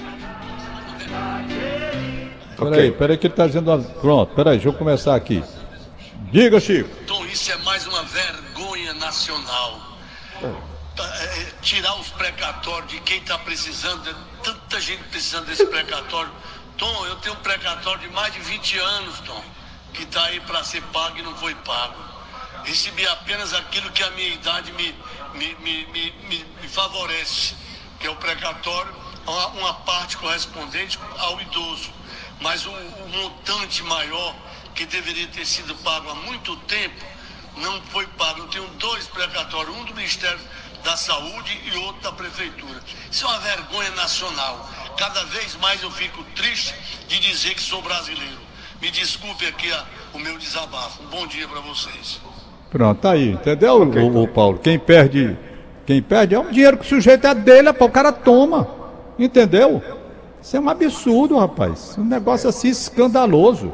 Peraí, 2.57 2.91
peraí 2.91 3.17
que 3.17 3.27
ele 3.27 3.33
está 3.33 3.47
dizendo. 3.47 3.71
a- 3.71 3.77
Pronto, 3.79 4.33
peraí, 4.35 4.55
deixa 4.57 4.69
eu 4.69 4.73
começar 4.73 5.15
aqui. 5.15 5.43
Diga, 6.31 6.59
Chico. 6.59 6.89
Tom, 7.05 7.25
isso 7.25 7.51
é 7.51 7.57
mais 7.57 7.85
uma 7.87 8.03
vergonha 8.03 8.93
nacional. 8.95 9.79
Tá, 10.95 11.03
é, 11.21 11.23
é, 11.41 11.45
tirar 11.61 11.95
os 11.99 12.09
precatórios 12.09 12.91
de 12.91 12.99
quem 13.01 13.17
está 13.19 13.37
precisando, 13.39 14.09
é 14.09 14.13
tanta 14.43 14.79
gente 14.81 15.03
precisando 15.05 15.45
desse 15.45 15.65
precatório. 15.65 16.31
Tom, 16.77 17.05
eu 17.05 17.15
tenho 17.17 17.35
um 17.35 17.39
precatório 17.39 18.01
de 18.01 18.09
mais 18.09 18.33
de 18.33 18.39
20 18.41 18.77
anos, 18.77 19.19
Tom, 19.21 19.41
que 19.93 20.03
está 20.03 20.23
aí 20.25 20.39
para 20.41 20.63
ser 20.63 20.81
pago 20.93 21.17
e 21.17 21.21
não 21.21 21.35
foi 21.35 21.55
pago. 21.55 21.95
Recebi 22.65 23.07
apenas 23.07 23.53
aquilo 23.53 23.89
que 23.91 24.03
a 24.03 24.11
minha 24.11 24.29
idade 24.29 24.71
me, 24.73 24.93
me, 25.33 25.55
me, 25.55 25.85
me- 25.87 26.13
me 26.29 26.45
favorece, 26.71 27.53
que 27.99 28.07
é 28.07 28.09
o 28.09 28.15
precatório, 28.15 28.93
uma, 29.27 29.47
uma 29.47 29.73
parte 29.73 30.17
correspondente 30.17 30.97
ao 31.17 31.39
idoso. 31.41 31.89
Mas 32.39 32.65
o, 32.65 32.71
o 32.71 33.09
montante 33.09 33.83
maior, 33.83 34.35
que 34.73 34.85
deveria 34.85 35.27
ter 35.27 35.45
sido 35.45 35.75
pago 35.75 36.09
há 36.09 36.15
muito 36.15 36.55
tempo, 36.57 37.05
não 37.57 37.81
foi 37.83 38.07
pago. 38.07 38.39
Eu 38.39 38.47
tenho 38.47 38.67
dois 38.79 39.05
precatórios, 39.07 39.75
um 39.75 39.83
do 39.85 39.93
Ministério 39.93 40.39
da 40.83 40.97
Saúde 40.97 41.61
e 41.65 41.77
outro 41.77 42.01
da 42.01 42.11
Prefeitura. 42.11 42.81
Isso 43.11 43.25
é 43.25 43.27
uma 43.27 43.39
vergonha 43.39 43.91
nacional. 43.91 44.67
Cada 44.97 45.23
vez 45.25 45.55
mais 45.57 45.83
eu 45.83 45.91
fico 45.91 46.23
triste 46.35 46.73
de 47.07 47.19
dizer 47.19 47.53
que 47.53 47.61
sou 47.61 47.81
brasileiro. 47.83 48.39
Me 48.81 48.89
desculpe 48.89 49.45
aqui 49.45 49.71
a- 49.71 49.85
o 50.13 50.17
meu 50.17 50.39
desabafo. 50.39 51.03
Um 51.03 51.07
bom 51.07 51.27
dia 51.27 51.47
para 51.47 51.59
vocês. 51.59 52.19
Pronto, 52.71 52.99
tá 53.01 53.11
aí, 53.11 53.29
entendeu, 53.33 53.81
o, 53.83 54.27
Paulo? 54.27 54.57
Quem 54.57 54.79
perde, 54.79 55.37
quem 55.91 56.01
perde 56.01 56.35
é 56.35 56.39
um 56.39 56.49
dinheiro 56.49 56.77
que 56.77 56.85
o 56.85 56.87
sujeito 56.87 57.27
é 57.27 57.35
dele, 57.35 57.73
pô, 57.73 57.83
o 57.85 57.89
cara 57.89 58.13
toma. 58.13 58.65
Entendeu? 59.19 59.83
Isso 60.41 60.55
é 60.55 60.59
um 60.59 60.69
absurdo, 60.69 61.37
rapaz. 61.37 61.97
Um 61.97 62.05
negócio 62.05 62.47
assim 62.47 62.69
escandaloso. 62.69 63.73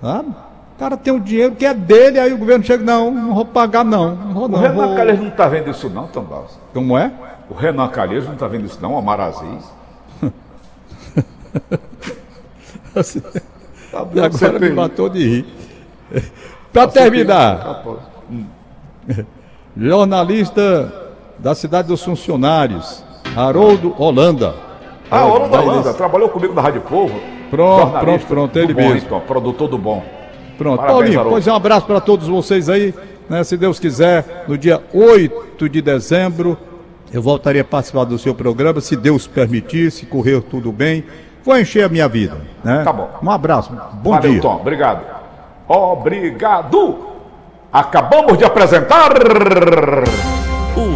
Sabe? 0.00 0.28
O 0.28 0.78
cara 0.78 0.96
tem 0.96 1.12
o 1.12 1.18
dinheiro 1.18 1.56
que 1.56 1.66
é 1.66 1.74
dele, 1.74 2.20
aí 2.20 2.32
o 2.32 2.38
governo 2.38 2.64
chega, 2.64 2.84
não, 2.84 3.10
não 3.10 3.34
vou 3.34 3.44
pagar 3.44 3.84
não. 3.84 4.14
não 4.14 4.32
vou, 4.32 4.44
O 4.44 4.48
não, 4.48 4.60
Renan 4.60 4.86
vou... 4.86 4.96
Calheiros 4.96 5.20
não 5.20 5.28
está 5.28 5.48
vendo 5.48 5.70
isso 5.70 5.90
não, 5.90 6.06
Tom 6.06 6.22
Barros. 6.22 6.56
Como 6.72 6.96
é? 6.96 7.12
O 7.50 7.54
Renan 7.54 7.88
Calheiros 7.88 8.26
não 8.26 8.34
está 8.34 8.46
vendo 8.46 8.66
isso 8.66 8.78
não, 8.80 8.94
o 8.94 8.98
Amarazis. 8.98 9.64
Tá 13.90 14.06
E 14.14 14.20
agora 14.20 14.58
me 14.58 14.70
matou 14.70 15.08
de 15.08 15.28
rir. 15.28 15.46
Para 16.72 16.86
terminar, 16.86 17.84
jornalista 19.76 21.09
da 21.42 21.54
cidade 21.54 21.88
dos 21.88 22.02
funcionários, 22.02 23.02
Haroldo 23.36 23.94
Holanda. 23.98 24.54
Ah, 25.10 25.20
Vai 25.24 25.30
Holanda, 25.62 25.76
nesse- 25.88 25.94
trabalhou 25.96 26.28
comigo 26.28 26.54
na 26.54 26.62
Rádio 26.62 26.82
Povo. 26.82 27.18
Pronto, 27.50 27.98
pronto, 27.98 28.26
pronto, 28.26 28.58
ele 28.58 28.72
bom, 28.72 28.80
mesmo. 28.80 28.98
Então, 29.06 29.20
produtor 29.20 29.68
do 29.68 29.76
bom. 29.78 30.04
Pronto, 30.56 30.76
Parabéns, 30.76 30.94
Paulinho, 30.98 31.18
Haroldo. 31.20 31.30
pois 31.34 31.46
é 31.48 31.52
um 31.52 31.56
abraço 31.56 31.86
para 31.86 32.00
todos 32.00 32.28
vocês 32.28 32.68
aí. 32.68 32.94
né? 33.28 33.42
Se 33.42 33.56
Deus 33.56 33.80
quiser, 33.80 34.44
no 34.46 34.56
dia 34.58 34.80
8 34.92 35.68
de 35.68 35.80
dezembro, 35.82 36.56
eu 37.12 37.20
voltaria 37.22 37.62
a 37.62 37.64
participar 37.64 38.04
do 38.04 38.18
seu 38.18 38.34
programa, 38.34 38.80
se 38.80 38.94
Deus 38.94 39.26
permitir, 39.26 39.90
se 39.90 40.06
correr 40.06 40.40
tudo 40.42 40.70
bem. 40.70 41.04
Vou 41.44 41.58
encher 41.58 41.84
a 41.84 41.88
minha 41.88 42.06
vida. 42.06 42.36
Né? 42.62 42.82
Tá 42.84 42.92
bom. 42.92 43.08
Um 43.22 43.30
abraço, 43.30 43.72
bom 43.94 44.10
Valeu, 44.10 44.30
dia. 44.32 44.40
Tom. 44.42 44.56
Obrigado. 44.60 45.02
Obrigado. 45.66 46.98
Acabamos 47.72 48.36
de 48.38 48.44
apresentar. 48.44 49.10